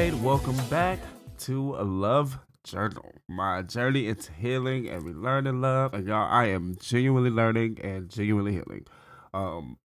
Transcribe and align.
right. 0.00 0.14
Welcome 0.14 0.56
back 0.70 0.98
to 1.40 1.74
a 1.76 1.84
Love 1.84 2.38
Journal, 2.64 3.12
my 3.28 3.60
journey 3.60 4.08
into 4.08 4.32
healing 4.32 4.88
and 4.88 5.02
relearning 5.02 5.60
love. 5.60 5.92
And 5.92 6.06
y'all, 6.06 6.26
I 6.26 6.46
am 6.46 6.74
genuinely 6.80 7.28
learning 7.28 7.78
and 7.82 8.08
genuinely 8.08 8.52
healing. 8.52 8.86
Um, 9.34 9.76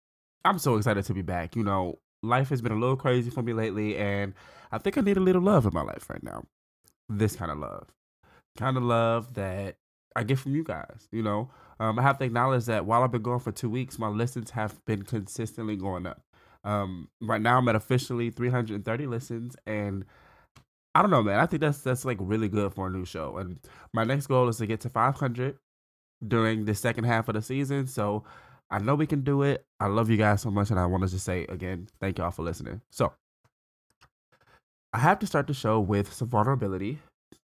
I'm 0.44 0.60
so 0.60 0.76
excited 0.76 1.04
to 1.06 1.14
be 1.14 1.22
back. 1.22 1.56
You 1.56 1.64
know, 1.64 1.98
life 2.22 2.50
has 2.50 2.62
been 2.62 2.70
a 2.70 2.78
little 2.78 2.94
crazy 2.94 3.28
for 3.28 3.42
me 3.42 3.54
lately, 3.54 3.96
and 3.96 4.34
I 4.70 4.78
think 4.78 4.96
I 4.96 5.00
need 5.00 5.16
a 5.16 5.20
little 5.20 5.42
love 5.42 5.66
in 5.66 5.74
my 5.74 5.82
life 5.82 6.08
right 6.08 6.22
now. 6.22 6.44
This 7.08 7.34
kind 7.34 7.50
of 7.50 7.58
love, 7.58 7.88
kind 8.56 8.76
of 8.76 8.84
love 8.84 9.34
that 9.34 9.78
I 10.14 10.22
get 10.22 10.38
from 10.38 10.54
you 10.54 10.62
guys. 10.62 11.08
You 11.10 11.24
know, 11.24 11.50
um, 11.80 11.98
I 11.98 12.02
have 12.02 12.18
to 12.18 12.24
acknowledge 12.24 12.66
that 12.66 12.86
while 12.86 13.02
I've 13.02 13.10
been 13.10 13.22
going 13.22 13.40
for 13.40 13.50
two 13.50 13.68
weeks, 13.68 13.98
my 13.98 14.08
listens 14.08 14.50
have 14.50 14.84
been 14.84 15.02
consistently 15.02 15.74
going 15.74 16.06
up. 16.06 16.22
Um, 16.64 17.08
right 17.20 17.40
now 17.40 17.58
I'm 17.58 17.68
at 17.68 17.76
officially 17.76 18.30
330 18.30 19.06
listens, 19.06 19.56
and 19.66 20.04
I 20.94 21.02
don't 21.02 21.10
know, 21.10 21.22
man. 21.22 21.40
I 21.40 21.46
think 21.46 21.60
that's 21.60 21.80
that's 21.80 22.04
like 22.04 22.18
really 22.20 22.48
good 22.48 22.72
for 22.74 22.86
a 22.86 22.90
new 22.90 23.04
show. 23.04 23.36
And 23.38 23.58
my 23.92 24.04
next 24.04 24.26
goal 24.26 24.48
is 24.48 24.58
to 24.58 24.66
get 24.66 24.80
to 24.80 24.88
500 24.88 25.58
during 26.26 26.64
the 26.64 26.74
second 26.74 27.04
half 27.04 27.28
of 27.28 27.34
the 27.34 27.42
season. 27.42 27.86
So 27.86 28.24
I 28.70 28.78
know 28.78 28.94
we 28.94 29.06
can 29.06 29.22
do 29.22 29.42
it. 29.42 29.64
I 29.80 29.86
love 29.86 30.08
you 30.08 30.16
guys 30.16 30.42
so 30.42 30.50
much, 30.50 30.70
and 30.70 30.80
I 30.80 30.86
want 30.86 31.04
to 31.04 31.10
just 31.10 31.24
say 31.24 31.44
again, 31.48 31.88
thank 32.00 32.18
y'all 32.18 32.30
for 32.30 32.42
listening. 32.42 32.80
So 32.90 33.12
I 34.92 34.98
have 34.98 35.18
to 35.18 35.26
start 35.26 35.48
the 35.48 35.54
show 35.54 35.80
with 35.80 36.12
some 36.12 36.28
vulnerability. 36.28 37.00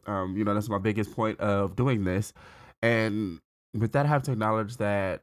Um, 0.08 0.36
you 0.36 0.44
know, 0.44 0.54
that's 0.54 0.70
my 0.70 0.80
biggest 0.80 1.16
point 1.16 1.40
of 1.40 1.76
doing 1.76 2.04
this. 2.04 2.34
And 2.82 3.40
with 3.74 3.92
that, 3.94 4.06
I 4.06 4.10
have 4.10 4.24
to 4.24 4.32
acknowledge 4.32 4.78
that 4.78 5.22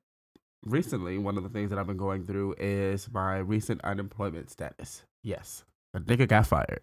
recently, 0.65 1.19
one 1.19 1.37
of 1.37 1.43
the 1.43 1.49
things 1.49 1.71
that 1.71 1.79
I've 1.79 1.87
been 1.87 1.97
going 1.97 2.25
through 2.25 2.55
is 2.59 3.09
my 3.13 3.39
recent 3.39 3.81
unemployment 3.83 4.51
status. 4.51 5.05
Yes, 5.23 5.65
a 5.95 6.01
nigga 6.01 6.29
got 6.29 6.47
fired. 6.47 6.81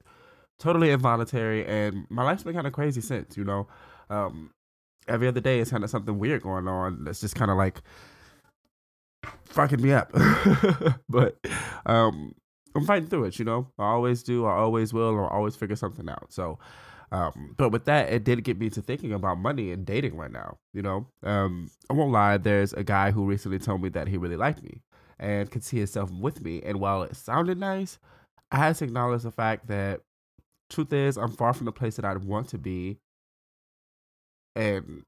Totally 0.60 0.92
involuntary, 0.92 1.66
and 1.66 2.06
my 2.10 2.24
life's 2.24 2.44
been 2.44 2.54
kind 2.54 2.68
of 2.68 2.74
crazy 2.74 3.02
since, 3.02 3.38
you 3.38 3.44
know. 3.44 3.68
Um, 4.10 4.52
every 5.08 5.28
other 5.28 5.42
day 5.42 5.60
is 5.60 5.72
kind 5.72 5.84
of 5.84 5.90
something 5.90 6.20
weird 6.20 6.44
going 6.44 6.68
on 6.68 7.04
that's 7.04 7.22
just 7.22 7.36
kind 7.36 7.50
of 7.50 7.58
like 7.58 7.82
fucking 9.46 9.82
me 9.82 9.94
up. 9.94 10.12
but 11.10 11.38
um, 11.86 12.34
I'm 12.76 12.86
fighting 12.86 13.08
through 13.10 13.26
it, 13.26 13.40
you 13.40 13.46
know. 13.46 13.68
I 13.78 13.86
always 13.86 14.24
do, 14.24 14.46
I 14.46 14.54
always 14.54 14.94
will, 14.94 15.18
I'll 15.18 15.28
always 15.28 15.56
figure 15.56 15.76
something 15.76 16.10
out. 16.10 16.32
So, 16.32 16.60
um, 17.12 17.56
but 17.58 17.70
with 17.70 17.86
that, 17.86 18.12
it 18.12 18.24
did 18.24 18.44
get 18.44 18.60
me 18.60 18.70
to 18.70 18.82
thinking 18.82 19.14
about 19.14 19.38
money 19.40 19.72
and 19.72 19.86
dating 19.86 20.16
right 20.16 20.32
now. 20.32 20.58
You 20.74 20.82
know, 20.82 21.08
um, 21.24 21.70
I 21.90 21.94
won't 21.94 22.12
lie. 22.12 22.38
There's 22.38 22.74
a 22.74 22.84
guy 22.84 23.12
who 23.12 23.26
recently 23.26 23.60
told 23.60 23.82
me 23.82 23.90
that 23.90 24.08
he 24.08 24.18
really 24.18 24.36
liked 24.36 24.62
me 24.64 24.82
and 25.18 25.50
could 25.50 25.64
see 25.64 25.78
himself 25.78 26.12
with 26.12 26.42
me. 26.42 26.62
And 26.64 26.80
while 26.80 27.04
it 27.04 27.16
sounded 27.16 27.58
nice, 27.58 27.98
I 28.52 28.58
had 28.58 28.76
to 28.78 28.86
acknowledge 28.86 29.24
the 29.24 29.32
fact 29.32 29.68
that 29.68 30.02
truth 30.70 30.94
is, 30.94 31.18
I'm 31.18 31.32
far 31.32 31.54
from 31.54 31.66
the 31.66 31.72
place 31.72 31.96
that 31.96 32.06
I'd 32.06 32.24
want 32.24 32.50
to 32.50 32.58
be. 32.58 32.98
And 34.56 35.04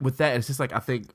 with 0.00 0.16
that, 0.18 0.36
it's 0.36 0.46
just 0.46 0.60
like 0.60 0.72
I 0.72 0.78
think 0.78 1.10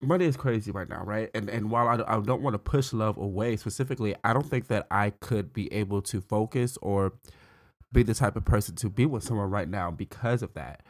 money 0.00 0.26
is 0.26 0.36
crazy 0.36 0.70
right 0.70 0.88
now, 0.88 1.02
right? 1.04 1.30
And 1.34 1.48
and 1.48 1.70
while 1.70 1.88
I, 1.88 2.16
I 2.16 2.20
don't 2.20 2.42
want 2.42 2.54
to 2.54 2.58
push 2.58 2.92
love 2.92 3.16
away 3.16 3.56
specifically, 3.56 4.14
I 4.22 4.32
don't 4.32 4.48
think 4.48 4.68
that 4.68 4.86
I 4.90 5.10
could 5.10 5.52
be 5.52 5.72
able 5.72 6.02
to 6.02 6.20
focus 6.20 6.78
or 6.82 7.14
be 7.94 8.02
the 8.02 8.14
type 8.14 8.36
of 8.36 8.44
person 8.44 8.74
to 8.76 8.90
be 8.90 9.06
with 9.06 9.24
someone 9.24 9.50
right 9.50 9.68
now 9.68 9.90
because 9.90 10.42
of 10.42 10.52
that. 10.54 10.82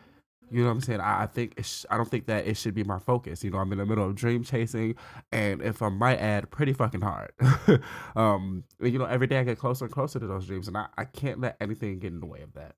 You 0.50 0.60
know 0.60 0.68
what 0.68 0.74
I'm 0.74 0.80
saying? 0.82 1.00
I, 1.00 1.22
I 1.22 1.26
think 1.26 1.64
sh- 1.64 1.84
I 1.90 1.96
don't 1.96 2.08
think 2.08 2.26
that 2.26 2.46
it 2.46 2.56
should 2.56 2.74
be 2.74 2.84
my 2.84 2.98
focus. 2.98 3.42
You 3.42 3.50
know, 3.50 3.58
I'm 3.58 3.72
in 3.72 3.78
the 3.78 3.86
middle 3.86 4.06
of 4.06 4.14
dream 4.14 4.44
chasing, 4.44 4.94
and 5.32 5.62
if 5.62 5.82
I 5.82 5.88
might 5.88 6.18
add, 6.18 6.50
pretty 6.50 6.72
fucking 6.72 7.00
hard. 7.00 7.32
um, 8.16 8.64
you 8.80 8.98
know, 8.98 9.06
every 9.06 9.26
day 9.26 9.38
I 9.38 9.44
get 9.44 9.58
closer 9.58 9.86
and 9.86 9.94
closer 9.94 10.18
to 10.18 10.26
those 10.26 10.46
dreams, 10.46 10.68
and 10.68 10.76
I, 10.76 10.86
I 10.98 11.04
can't 11.04 11.40
let 11.40 11.56
anything 11.60 11.98
get 11.98 12.12
in 12.12 12.20
the 12.20 12.26
way 12.26 12.40
of 12.42 12.52
that. 12.54 12.76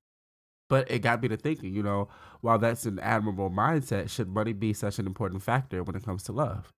But 0.68 0.90
it 0.90 1.00
got 1.00 1.22
me 1.22 1.28
to 1.28 1.36
thinking, 1.36 1.74
you 1.74 1.82
know, 1.82 2.08
while 2.40 2.58
that's 2.58 2.86
an 2.86 2.98
admirable 2.98 3.50
mindset, 3.50 4.10
should 4.10 4.28
money 4.28 4.52
be 4.52 4.72
such 4.72 4.98
an 4.98 5.06
important 5.06 5.42
factor 5.42 5.82
when 5.82 5.96
it 5.96 6.04
comes 6.04 6.22
to 6.24 6.32
love? 6.32 6.72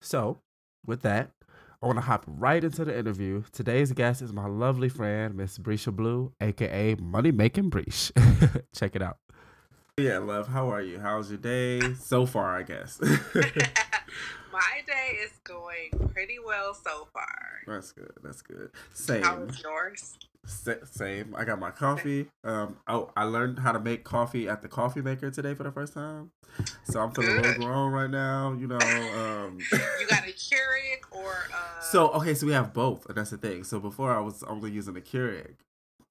So, 0.00 0.40
with 0.84 1.02
that, 1.02 1.30
I 1.82 1.86
want 1.86 1.96
to 1.96 2.02
hop 2.02 2.24
right 2.26 2.62
into 2.62 2.84
the 2.84 2.96
interview. 2.96 3.42
Today's 3.52 3.92
guest 3.92 4.20
is 4.20 4.34
my 4.34 4.46
lovely 4.46 4.90
friend, 4.90 5.34
Miss 5.34 5.56
Breysha 5.56 5.96
Blue, 5.96 6.30
aka 6.38 6.94
Money 6.96 7.30
Making 7.30 7.70
Breach. 7.70 8.12
Check 8.74 8.96
it 8.96 9.00
out. 9.00 9.16
Yeah, 9.96 10.18
love. 10.18 10.48
How 10.48 10.70
are 10.70 10.82
you? 10.82 11.00
How's 11.00 11.30
your 11.30 11.38
day 11.38 11.94
so 11.94 12.26
far? 12.26 12.54
I 12.58 12.64
guess. 12.64 13.00
My 14.52 14.82
day 14.86 15.16
is 15.24 15.30
going 15.42 16.10
pretty 16.12 16.36
well 16.44 16.74
so 16.74 17.08
far. 17.14 17.60
That's 17.66 17.92
good. 17.92 18.12
That's 18.22 18.42
good. 18.42 18.72
Same. 18.92 19.22
How's 19.22 19.62
yours? 19.62 20.18
Same. 20.44 21.34
I 21.36 21.44
got 21.44 21.58
my 21.60 21.70
coffee. 21.70 22.26
Um. 22.44 22.76
Oh, 22.88 23.10
I 23.16 23.24
learned 23.24 23.58
how 23.58 23.72
to 23.72 23.80
make 23.80 24.04
coffee 24.04 24.48
at 24.48 24.62
the 24.62 24.68
coffee 24.68 25.02
maker 25.02 25.30
today 25.30 25.54
for 25.54 25.62
the 25.62 25.70
first 25.70 25.94
time. 25.94 26.30
So 26.84 27.00
I'm 27.00 27.12
feeling 27.12 27.38
a 27.38 27.42
little 27.42 27.64
grown 27.64 27.92
right 27.92 28.10
now. 28.10 28.52
You 28.58 28.66
know. 28.66 28.78
Um. 28.78 29.58
you 30.00 30.06
got 30.08 30.19
a 30.30 30.32
Keurig 30.32 31.00
or? 31.10 31.48
Uh... 31.54 31.80
So 31.80 32.10
okay, 32.12 32.34
so 32.34 32.46
we 32.46 32.52
have 32.52 32.72
both, 32.72 33.06
and 33.06 33.16
that's 33.16 33.30
the 33.30 33.38
thing. 33.38 33.64
So 33.64 33.80
before 33.80 34.16
I 34.16 34.20
was 34.20 34.42
only 34.44 34.70
using 34.70 34.96
a 34.96 35.00
Keurig. 35.00 35.54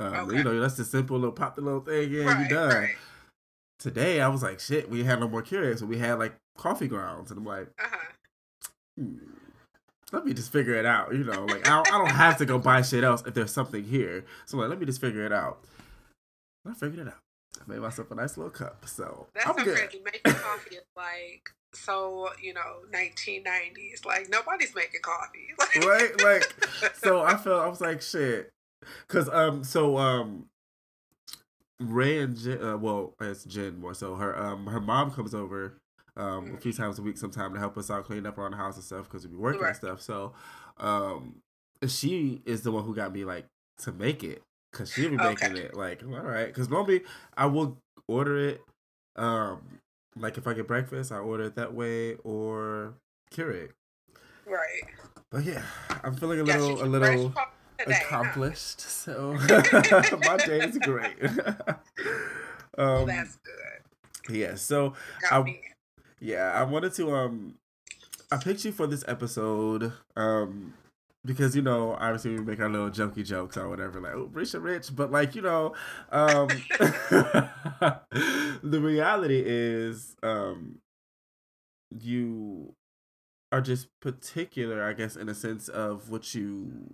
Um, 0.02 0.14
okay. 0.14 0.38
You 0.38 0.44
know, 0.44 0.60
that's 0.62 0.76
the 0.76 0.86
simple 0.86 1.18
little 1.18 1.34
pop 1.34 1.56
the 1.56 1.62
little 1.62 1.82
thing. 1.82 2.12
Yeah, 2.12 2.24
right, 2.24 2.44
you 2.44 2.56
done. 2.56 2.74
Right 2.74 2.96
today 3.80 4.22
I 4.22 4.28
was 4.28 4.44
like, 4.44 4.60
shit, 4.60 4.90
we 4.90 5.04
had 5.04 5.20
no 5.20 5.28
more 5.28 5.42
Keurig, 5.42 5.80
so 5.80 5.86
we 5.86 5.98
had 5.98 6.20
like 6.20 6.36
coffee 6.58 6.88
grounds, 6.88 7.32
and 7.32 7.40
I'm 7.40 7.46
like, 7.46 7.70
uh-huh. 7.80 7.98
hmm, 8.98 9.16
let 10.12 10.26
me 10.26 10.34
just 10.34 10.52
figure 10.52 10.76
it 10.76 10.86
out. 10.86 11.14
You 11.14 11.24
know, 11.24 11.46
like 11.46 11.68
I 11.68 11.72
don't, 11.72 11.94
I 11.94 11.98
don't 11.98 12.12
have 12.12 12.38
to 12.38 12.46
go 12.46 12.60
buy 12.60 12.82
shit 12.82 13.04
else 13.04 13.24
if 13.26 13.34
there's 13.34 13.52
something 13.52 13.84
here. 13.84 14.26
So 14.46 14.58
like, 14.58 14.70
let 14.70 14.80
me 14.80 14.86
just 14.86 15.02
figure 15.02 15.26
it 15.26 15.34
out. 15.34 15.64
I 16.70 16.74
figured 16.74 17.00
it 17.00 17.08
out. 17.08 17.20
I 17.60 17.72
made 17.72 17.80
myself 17.80 18.12
a 18.12 18.16
nice 18.16 18.38
little 18.38 18.52
cup. 18.52 18.86
So 18.86 19.28
that's 19.34 19.48
I'm 19.48 19.58
so 19.58 19.64
good. 19.64 19.78
crazy. 19.78 20.02
Making 20.04 20.34
coffee 20.34 20.76
is 20.76 20.84
like 20.96 21.50
so 21.74 22.30
you 22.42 22.54
know 22.54 22.80
1990s. 22.92 24.06
Like 24.06 24.30
nobody's 24.30 24.74
making 24.76 25.02
coffee. 25.02 25.50
right? 25.88 26.22
Like 26.22 26.96
so 26.96 27.22
I 27.22 27.36
felt 27.38 27.64
I 27.64 27.68
was 27.68 27.82
like 27.82 28.02
shit. 28.02 28.50
Cause 29.08 29.30
um 29.30 29.64
so 29.64 29.98
um 29.98 30.46
Ray 31.80 32.20
and 32.20 32.38
Jen, 32.38 32.62
uh, 32.62 32.78
well, 32.78 33.14
it's 33.22 33.46
Jen 33.46 33.80
more 33.80 33.94
so. 33.94 34.16
Her 34.16 34.38
um 34.38 34.68
her 34.68 34.82
mom 34.82 35.12
comes 35.12 35.34
over 35.34 35.78
um 36.18 36.56
a 36.56 36.58
few 36.60 36.74
times 36.74 37.00
a 37.00 37.02
week 37.02 37.18
sometime 37.18 37.54
to 37.54 37.60
help 37.60 37.78
us 37.78 37.90
out 37.90 38.06
clean 38.06 38.26
up 38.26 38.38
around 38.38 38.52
the 38.52 38.58
house 38.58 38.76
and 38.76 38.84
stuff 38.84 39.04
because 39.04 39.26
we 39.26 39.32
be 39.32 39.38
working 39.38 39.62
right. 39.62 39.70
and 39.70 39.78
stuff. 39.78 40.02
So 40.02 40.34
um 40.78 41.36
she 41.88 42.42
is 42.46 42.64
the 42.64 42.72
one 42.72 42.84
who 42.84 42.96
got 42.96 43.14
me 43.14 43.24
like 43.26 43.46
to 43.80 43.92
make 43.92 44.24
it 44.24 44.42
because 44.72 44.92
she 44.92 45.08
be 45.08 45.16
making 45.16 45.54
okay. 45.54 45.62
it 45.62 45.76
like 45.76 46.04
all 46.04 46.20
right 46.20 46.48
because 46.48 46.70
normally 46.70 47.02
I 47.38 47.46
will 47.46 47.78
order 48.08 48.50
it 48.50 48.62
um 49.16 49.80
like 50.20 50.38
if 50.38 50.48
I 50.48 50.54
get 50.54 50.68
breakfast 50.68 51.12
I 51.12 51.18
order 51.18 51.46
it 51.46 51.56
that 51.56 51.74
way 51.74 52.16
or 52.24 52.94
Keurig. 53.32 53.72
Right. 54.46 54.84
But 55.32 55.44
yeah, 55.44 55.62
I'm 56.04 56.16
feeling 56.16 56.40
a 56.40 56.44
little 56.44 56.84
a 56.84 56.86
little 56.86 57.34
today, 57.78 58.02
accomplished. 58.02 58.82
Huh? 58.82 58.90
So 58.90 59.34
my 60.26 60.38
day 60.38 60.60
is 60.62 60.78
great. 60.82 61.16
um, 61.24 61.76
well, 62.78 63.06
that's 63.06 63.38
good. 63.38 64.36
Yeah. 64.36 64.56
So 64.56 64.94
I, 65.30 65.60
yeah, 66.20 66.52
I 66.54 66.64
wanted 66.64 66.94
to 66.96 67.16
um, 67.16 67.56
I 68.32 68.38
picked 68.38 68.66
you 68.66 68.72
for 68.72 68.88
this 68.88 69.04
episode 69.08 69.94
um 70.16 70.74
because 71.26 71.56
you 71.56 71.62
know 71.62 71.96
obviously 72.00 72.32
we 72.32 72.40
make 72.40 72.60
our 72.60 72.70
little 72.70 72.90
jokey 72.90 73.26
jokes 73.26 73.58
or 73.58 73.68
whatever 73.68 74.00
like 74.00 74.14
oh 74.14 74.30
rich 74.32 74.54
rich 74.54 74.96
but 74.96 75.12
like 75.12 75.36
you 75.36 75.42
know 75.42 75.74
um 76.12 76.48
the 78.64 78.80
reality 78.82 79.44
is 79.46 80.16
um 80.24 80.78
you 81.92 82.74
are 83.52 83.62
just 83.62 83.88
particular 84.00 84.84
i 84.84 84.94
guess 84.94 85.16
in 85.16 85.28
a 85.28 85.36
sense 85.36 85.68
of 85.68 86.10
what 86.10 86.34
you 86.34 86.94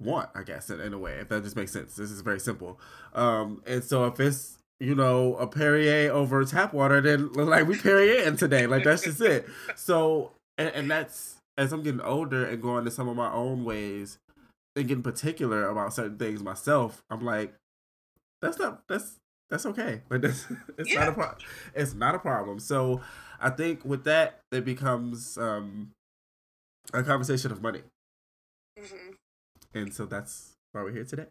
want, 0.00 0.30
I 0.34 0.42
guess, 0.42 0.70
in, 0.70 0.80
in 0.80 0.92
a 0.92 0.98
way, 0.98 1.12
if 1.14 1.28
that 1.28 1.44
just 1.44 1.56
makes 1.56 1.72
sense. 1.72 1.94
This 1.94 2.10
is 2.10 2.22
very 2.22 2.40
simple. 2.40 2.80
Um, 3.14 3.62
and 3.66 3.84
so 3.84 4.06
if 4.06 4.18
it's 4.18 4.58
you 4.80 4.94
know, 4.94 5.36
a 5.36 5.46
Perrier 5.46 6.10
over 6.10 6.42
tap 6.44 6.72
water, 6.72 7.02
then 7.02 7.32
like 7.34 7.68
we 7.68 7.76
Perrier 7.78 8.22
in 8.22 8.36
today. 8.36 8.66
Like 8.66 8.82
that's 8.82 9.02
just 9.02 9.20
it. 9.20 9.46
So 9.76 10.32
and, 10.56 10.70
and 10.70 10.90
that's 10.90 11.36
as 11.60 11.72
I'm 11.72 11.82
getting 11.82 12.00
older 12.00 12.44
and 12.44 12.60
going 12.60 12.84
to 12.84 12.90
some 12.90 13.08
of 13.08 13.16
my 13.16 13.30
own 13.32 13.64
ways 13.64 14.18
and 14.74 14.88
getting 14.88 15.02
particular 15.02 15.68
about 15.68 15.94
certain 15.94 16.16
things 16.16 16.42
myself, 16.42 17.04
I'm 17.10 17.24
like, 17.24 17.54
that's 18.42 18.58
not 18.58 18.82
that's 18.88 19.16
that's 19.50 19.66
okay. 19.66 20.02
Like 20.10 20.22
that's 20.22 20.46
it's 20.78 20.92
yeah. 20.92 21.00
not 21.00 21.08
a 21.08 21.12
problem. 21.12 21.38
It's 21.74 21.94
not 21.94 22.14
a 22.14 22.18
problem. 22.18 22.58
So 22.58 23.00
I 23.40 23.50
think 23.50 23.84
with 23.84 24.04
that 24.04 24.40
it 24.50 24.64
becomes 24.64 25.38
um 25.38 25.90
a 26.92 27.02
conversation 27.02 27.52
of 27.52 27.62
money. 27.62 27.82
Mm-hmm 28.78 29.12
and 29.74 29.94
so 29.94 30.06
that's 30.06 30.56
why 30.72 30.82
we're 30.82 30.92
here 30.92 31.04
today. 31.04 31.26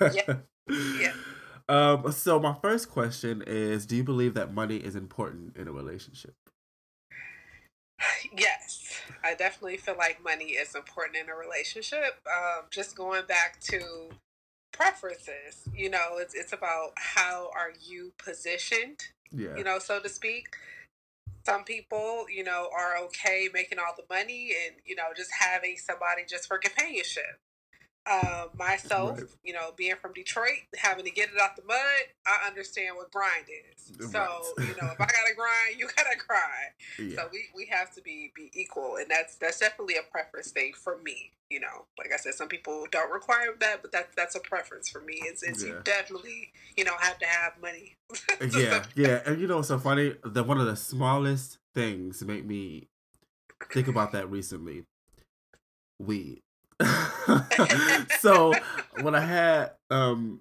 yeah. 0.00 0.36
Yeah. 0.68 1.12
Um, 1.68 2.12
so 2.12 2.38
my 2.38 2.54
first 2.62 2.88
question 2.88 3.42
is: 3.44 3.86
Do 3.86 3.96
you 3.96 4.04
believe 4.04 4.34
that 4.34 4.54
money 4.54 4.76
is 4.76 4.94
important 4.94 5.56
in 5.56 5.66
a 5.66 5.72
relationship? 5.72 6.34
Yes, 8.38 8.75
I 9.24 9.34
definitely 9.34 9.76
feel 9.76 9.96
like 9.96 10.22
money 10.22 10.52
is 10.52 10.74
important 10.74 11.16
in 11.16 11.28
a 11.28 11.34
relationship. 11.34 12.20
Um, 12.26 12.64
just 12.70 12.96
going 12.96 13.26
back 13.26 13.60
to 13.72 14.10
preferences, 14.72 15.68
you 15.74 15.90
know, 15.90 16.18
it's 16.18 16.34
it's 16.34 16.52
about 16.52 16.92
how 16.96 17.50
are 17.54 17.72
you 17.80 18.12
positioned, 18.18 19.00
Yeah. 19.32 19.56
you 19.56 19.64
know, 19.64 19.78
so 19.78 20.00
to 20.00 20.08
speak. 20.08 20.46
Some 21.44 21.62
people, 21.64 22.26
you 22.28 22.42
know, 22.42 22.68
are 22.76 22.96
okay 23.04 23.48
making 23.52 23.78
all 23.78 23.94
the 23.96 24.02
money 24.12 24.52
and 24.66 24.76
you 24.84 24.96
know 24.96 25.04
just 25.16 25.30
having 25.38 25.76
somebody 25.76 26.22
just 26.28 26.46
for 26.48 26.58
companionship. 26.58 27.38
Um, 28.08 28.50
myself, 28.56 29.18
Right. 29.18 29.28
you 29.42 29.52
know, 29.52 29.72
being 29.76 29.96
from 30.00 30.12
Detroit, 30.12 30.60
having 30.76 31.04
to 31.04 31.10
get 31.10 31.28
it 31.30 31.40
out 31.40 31.56
the 31.56 31.62
mud, 31.64 31.76
I 32.24 32.46
understand 32.46 32.94
what 32.96 33.10
grind 33.10 33.46
is. 33.48 33.86
So, 34.12 34.24
you 34.60 34.76
know, 34.80 34.88
if 34.92 35.00
I 35.00 35.06
gotta 35.06 35.34
grind, 35.34 35.76
you 35.78 35.88
gotta 35.96 36.16
grind. 36.16 37.10
yeah. 37.10 37.16
So 37.16 37.28
we, 37.32 37.46
we 37.54 37.66
have 37.66 37.92
to 37.96 38.02
be 38.02 38.30
be 38.36 38.50
equal, 38.54 38.96
and 38.96 39.06
that's 39.10 39.36
that's 39.36 39.58
definitely 39.58 39.96
a 39.96 40.02
preference 40.12 40.52
thing 40.52 40.72
for 40.74 40.98
me. 41.02 41.32
You 41.50 41.60
know, 41.60 41.86
like 41.98 42.12
I 42.12 42.16
said, 42.16 42.34
some 42.34 42.46
people 42.48 42.86
don't 42.92 43.10
require 43.12 43.54
that, 43.60 43.82
but 43.82 43.90
that's 43.90 44.14
that's 44.14 44.34
a 44.36 44.40
preference 44.40 44.88
for 44.88 45.00
me. 45.00 45.20
It's, 45.24 45.42
it's 45.42 45.64
you 45.64 45.76
definitely 45.84 46.52
you 46.76 46.84
know 46.84 46.94
have 47.00 47.18
to 47.18 47.26
have 47.26 47.54
money. 47.60 47.96
yeah, 48.56 48.84
yeah, 48.94 49.20
and 49.26 49.40
you 49.40 49.48
know 49.48 49.56
what's 49.56 49.68
so 49.68 49.78
funny? 49.80 50.14
The 50.24 50.44
one 50.44 50.58
of 50.60 50.66
the 50.66 50.76
smallest 50.76 51.58
things 51.74 52.22
make 52.24 52.44
me 52.46 52.86
think 53.72 53.88
about 53.88 54.12
that 54.12 54.30
recently. 54.30 54.84
Weed. 55.98 56.40
so 58.20 58.54
when 59.02 59.14
I 59.14 59.20
had 59.20 59.70
um 59.90 60.40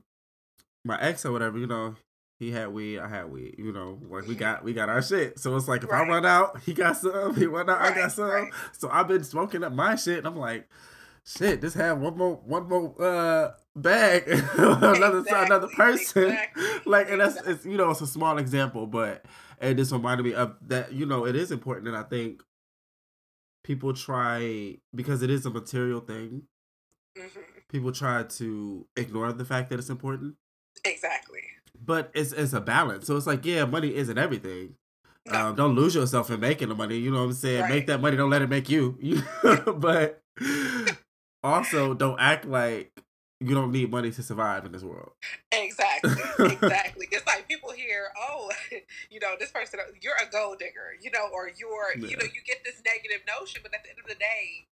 my 0.83 0.99
ex 1.01 1.25
or 1.25 1.31
whatever, 1.31 1.57
you 1.57 1.67
know, 1.67 1.95
he 2.39 2.51
had 2.51 2.69
weed, 2.73 2.99
I 2.99 3.07
had 3.07 3.31
weed. 3.31 3.55
You 3.57 3.71
know, 3.71 3.99
like 4.09 4.27
we 4.27 4.35
got 4.35 4.63
we 4.63 4.73
got 4.73 4.89
our 4.89 5.01
shit. 5.01 5.39
So 5.39 5.55
it's 5.55 5.67
like 5.67 5.83
if 5.83 5.89
Right. 5.89 6.05
I 6.05 6.09
run 6.09 6.25
out, 6.25 6.59
he 6.61 6.73
got 6.73 6.97
some. 6.97 7.35
He 7.35 7.45
run 7.45 7.69
out, 7.69 7.81
I 7.81 7.93
got 7.93 8.11
some. 8.11 8.25
right. 8.29 8.53
So 8.73 8.89
I've 8.89 9.07
been 9.07 9.23
smoking 9.23 9.63
up 9.63 9.73
my 9.73 9.95
shit, 9.95 10.19
and 10.19 10.27
I'm 10.27 10.35
like, 10.37 10.69
shit, 11.25 11.61
just 11.61 11.75
have 11.75 11.99
one 11.99 12.17
more 12.17 12.35
one 12.35 12.67
more 12.69 12.93
uh 13.01 13.51
bag, 13.75 14.23
another 14.57 15.23
another 15.29 15.67
person. 15.69 16.23
exactly, 16.23 16.63
like 16.85 17.09
and 17.09 17.21
that's 17.21 17.38
it's 17.47 17.65
you 17.65 17.77
know 17.77 17.91
it's 17.91 18.01
a 18.01 18.07
small 18.07 18.38
example 18.38 18.88
but 18.88 19.25
it 19.61 19.75
just 19.75 19.91
reminded 19.91 20.23
me 20.23 20.33
of 20.33 20.55
that 20.67 20.93
you 20.93 21.05
know 21.05 21.25
it 21.25 21.35
is 21.35 21.51
important 21.51 21.88
and 21.88 21.97
i 21.97 22.03
think 22.03 22.41
people 23.65 23.94
try 23.94 24.77
because 24.94 25.21
it 25.23 25.29
is 25.31 25.45
a 25.45 25.50
material 25.50 26.00
thing 26.00 26.44
Mhm. 27.17 27.44
people 27.67 27.91
try 27.91 28.21
to 28.23 28.85
ignore 28.95 29.33
the 29.33 29.44
fact 29.45 29.69
that 29.71 29.79
it's 29.79 29.89
important 29.89 30.35
Exactly. 30.85 31.41
but 31.83 32.12
it's 32.13 32.31
it's 32.31 32.53
a 32.53 32.62
balance 32.62 33.07
so 33.07 33.17
it's 33.17 33.25
like 33.25 33.44
yeah 33.45 33.65
money 33.65 33.95
isn't 33.95 34.17
everything 34.19 34.75
No. 35.25 35.47
um, 35.47 35.56
don't 35.56 35.75
lose 35.75 35.95
yourself 35.95 36.29
in 36.29 36.39
making 36.39 36.69
the 36.69 36.75
money 36.75 36.97
you 36.97 37.09
know 37.09 37.19
what 37.19 37.23
i'm 37.25 37.33
saying 37.33 37.67
make 37.69 37.88
that 37.88 38.01
money 38.01 38.15
don't 38.17 38.29
let 38.29 38.44
it 38.44 38.50
make 38.50 38.69
You- 38.69 39.23
but 39.77 40.21
also 41.44 41.94
don't 41.94 42.19
act 42.19 42.45
like 42.45 42.91
you 43.47 43.53
don't 43.56 43.71
need 43.71 43.89
money 43.92 44.12
to 44.12 44.24
survive 44.24 44.65
in 44.65 44.71
this 44.71 44.83
world 44.83 45.12
Exactly, 45.51 46.12
exactly. 46.51 47.07
It's 47.12 47.25
like 47.25 47.47
people 47.47 47.71
hear, 47.71 48.07
oh, 48.18 48.51
you 49.09 49.19
know, 49.19 49.36
this 49.39 49.51
person, 49.51 49.80
you're 50.01 50.15
a 50.21 50.30
gold 50.30 50.59
digger, 50.59 50.94
you 51.01 51.12
know, 51.12 51.27
or 51.33 51.50
you're, 51.57 51.95
Yeah. 51.97 52.09
you 52.09 52.18
know, 52.18 52.25
you 52.25 52.42
get 52.45 52.63
this 52.65 52.81
negative 52.86 53.25
notion, 53.27 53.62
but 53.63 53.74
at 53.74 53.83
the 53.83 53.89
end 53.89 54.00
of 54.00 54.07
the 54.07 54.15
day, 54.15 54.65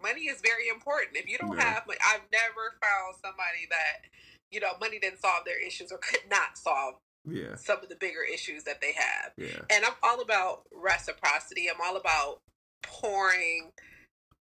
money 0.00 0.22
is 0.22 0.40
very 0.40 0.68
important. 0.68 1.16
If 1.16 1.28
you 1.28 1.38
don't 1.38 1.56
Yeah. 1.56 1.64
have 1.74 1.86
money, 1.86 1.98
I've 2.04 2.24
never 2.32 2.76
found 2.82 3.16
somebody 3.22 3.66
that, 3.70 4.08
you 4.50 4.60
know, 4.60 4.72
money 4.80 4.98
didn't 4.98 5.20
solve 5.20 5.44
their 5.44 5.58
issues 5.64 5.92
or 5.92 5.98
could 5.98 6.28
not 6.30 6.56
solve 6.58 6.94
yeah 7.28 7.56
some 7.56 7.78
of 7.82 7.88
the 7.88 7.96
bigger 7.96 8.22
issues 8.22 8.64
that 8.64 8.80
they 8.80 8.92
have. 8.92 9.32
yeah 9.36 9.62
And 9.70 9.84
I'm 9.84 9.94
all 10.02 10.20
about 10.20 10.62
reciprocity. 10.72 11.68
I'm 11.68 11.80
all 11.84 11.96
about 11.96 12.38
pouring 12.82 13.70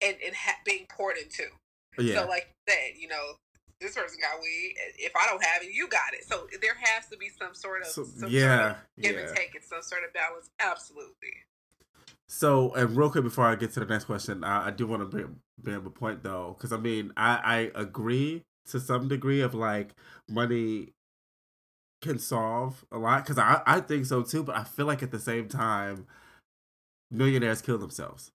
and, 0.02 0.16
and 0.24 0.34
ha- 0.34 0.60
being 0.64 0.86
poured 0.88 1.16
into. 1.16 1.44
yeah 1.98 2.20
So, 2.22 2.28
like 2.28 2.48
you 2.68 2.74
said, 2.74 2.90
you 3.00 3.08
know, 3.08 3.36
this 3.80 3.94
person 3.94 4.18
got 4.20 4.40
weed. 4.40 4.74
If 4.98 5.12
I 5.14 5.26
don't 5.26 5.44
have 5.44 5.62
it, 5.62 5.72
you 5.72 5.88
got 5.88 6.14
it. 6.14 6.24
So 6.24 6.46
there 6.60 6.74
has 6.80 7.08
to 7.08 7.16
be 7.16 7.28
some 7.28 7.54
sort 7.54 7.82
of 7.82 7.88
So, 7.88 8.04
some 8.04 8.20
sort 8.20 8.32
yeah, 8.32 8.70
of 8.70 8.76
give 9.00 9.14
yeah. 9.14 9.20
and 9.22 9.36
take 9.36 9.54
and 9.54 9.64
some 9.64 9.82
sort 9.82 10.02
of 10.04 10.12
balance. 10.12 10.50
Absolutely. 10.60 11.34
So, 12.28 12.72
and 12.74 12.96
real 12.96 13.10
quick 13.10 13.24
before 13.24 13.46
I 13.46 13.54
get 13.54 13.72
to 13.74 13.80
the 13.80 13.86
next 13.86 14.04
question, 14.04 14.42
I, 14.42 14.68
I 14.68 14.70
do 14.70 14.86
want 14.86 15.02
to 15.02 15.06
bring, 15.06 15.36
bring 15.62 15.76
up 15.76 15.86
a 15.86 15.90
point 15.90 16.22
though, 16.22 16.56
because 16.56 16.72
I 16.72 16.76
mean, 16.76 17.12
I, 17.16 17.70
I 17.74 17.80
agree 17.80 18.42
to 18.70 18.80
some 18.80 19.06
degree 19.06 19.40
of 19.42 19.54
like 19.54 19.94
money 20.28 20.92
can 22.02 22.18
solve 22.18 22.84
a 22.90 22.98
lot, 22.98 23.24
because 23.24 23.38
I, 23.38 23.62
I 23.64 23.80
think 23.80 24.06
so 24.06 24.22
too, 24.22 24.42
but 24.42 24.56
I 24.56 24.64
feel 24.64 24.86
like 24.86 25.02
at 25.02 25.12
the 25.12 25.20
same 25.20 25.48
time, 25.48 26.06
millionaires 27.10 27.62
kill 27.62 27.78
themselves. 27.78 28.32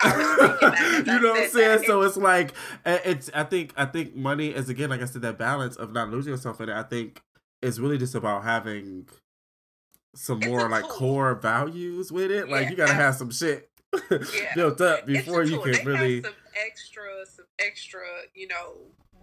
I 0.00 0.16
was 0.16 0.26
thinking 0.26 0.68
that. 0.68 1.06
you 1.06 1.20
know 1.20 1.30
what 1.32 1.42
I'm 1.44 1.48
saying? 1.50 1.78
That 1.78 1.86
So 1.86 2.02
it's 2.02 2.16
like 2.16 2.52
it's. 2.84 3.30
I 3.34 3.44
think. 3.44 3.72
I 3.76 3.86
think 3.86 4.14
money 4.14 4.48
is 4.48 4.68
again, 4.68 4.90
like 4.90 5.02
I 5.02 5.06
said, 5.06 5.22
that 5.22 5.38
balance 5.38 5.76
of 5.76 5.92
not 5.92 6.10
losing 6.10 6.32
yourself 6.32 6.60
in 6.60 6.68
it. 6.68 6.74
I 6.74 6.82
think 6.82 7.22
it's 7.62 7.78
really 7.78 7.98
just 7.98 8.14
about 8.14 8.44
having 8.44 9.08
some 10.14 10.38
It's 10.38 10.46
more 10.46 10.68
like 10.68 10.82
tool. 10.82 10.90
core 10.90 11.34
values 11.34 12.12
with 12.12 12.30
it. 12.30 12.48
Like 12.48 12.70
you 12.70 12.76
gotta 12.76 12.94
have 12.94 13.14
some 13.16 13.30
shit 13.30 13.68
Yeah. 14.10 14.54
built 14.54 14.80
up 14.80 15.06
before 15.06 15.42
you 15.44 15.60
can 15.60 15.72
they 15.72 15.84
really. 15.84 16.14
have 16.16 16.24
some 16.26 16.34
extra, 16.66 17.02
some 17.26 17.46
extra, 17.58 18.00
you 18.34 18.46
know, 18.48 18.74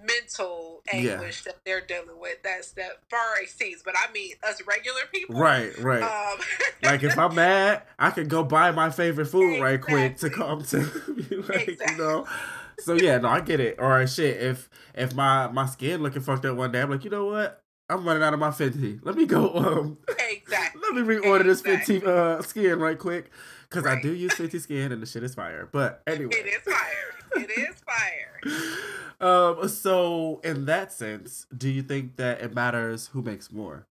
mental 0.06 0.82
Yeah. 0.94 1.14
anguish 1.14 1.44
that 1.44 1.58
they're 1.66 1.82
dealing 1.82 2.20
with. 2.20 2.42
That's 2.44 2.72
that 2.74 3.00
far 3.10 3.40
exceeds. 3.42 3.82
But 3.84 3.96
I 3.98 4.12
mean, 4.12 4.32
us 4.48 4.62
regular 4.68 5.02
people, 5.14 5.36
Right, 5.36 5.78
right. 5.80 6.04
Um, 6.04 6.40
like 6.84 7.04
if 7.04 7.18
I'm 7.18 7.36
mad, 7.36 7.84
I 8.00 8.12
can 8.12 8.28
go 8.28 8.44
buy 8.44 8.72
my 8.72 8.90
favorite 8.90 9.28
food 9.28 9.62
right 9.62 9.82
quick 9.82 10.18
to 10.18 10.30
come 10.30 10.64
to 10.66 10.78
like 11.50 11.80
you 11.90 11.98
know. 11.98 12.28
So 12.80 12.94
yeah, 12.94 13.18
no, 13.20 13.30
I 13.30 13.42
get 13.42 13.60
it. 13.60 13.76
Or 13.80 14.06
shit, 14.08 14.42
if 14.42 14.70
if 14.96 15.14
my 15.14 15.48
my 15.48 15.66
skin 15.68 16.02
looking 16.02 16.22
fucked 16.22 16.46
up 16.46 16.58
one 16.58 16.72
day, 16.72 16.82
I'm 16.82 16.90
like, 16.90 17.04
you 17.04 17.10
know 17.12 17.26
what? 17.26 17.62
I'm 17.90 18.06
running 18.06 18.24
out 18.24 18.34
of 18.34 18.40
my 18.40 18.50
Fenty. 18.52 19.00
Let 19.04 19.16
me 19.18 19.26
go. 19.26 19.54
Um, 19.54 19.98
exactly. 20.18 20.82
let 20.82 20.94
me 20.96 21.02
reorder 21.16 21.44
this 21.44 21.60
Exactly. 21.62 22.00
Fenty 22.00 22.08
uh, 22.08 22.42
skin 22.42 22.80
right 22.80 22.98
quick 22.98 23.30
because 23.70 23.86
I 23.86 24.02
do 24.02 24.14
use 24.14 24.32
Fenty 24.34 24.62
skin 24.62 24.94
and 24.94 25.02
the 25.02 25.06
shit 25.06 25.24
is 25.24 25.36
fire. 25.36 25.68
But 25.70 26.02
anyway, 26.08 26.32
It 26.34 26.46
is 26.48 26.62
fire. 26.74 27.44
It 27.44 27.50
is 27.52 27.76
fire. 27.86 28.40
Um. 29.22 29.68
So 29.70 30.42
in 30.44 30.66
that 30.66 30.92
sense, 30.92 31.46
do 31.56 31.70
you 31.70 31.84
think 31.84 32.18
that 32.18 32.42
it 32.42 32.54
matters 32.54 33.08
who 33.08 33.22
makes 33.22 33.52
more? 33.52 33.88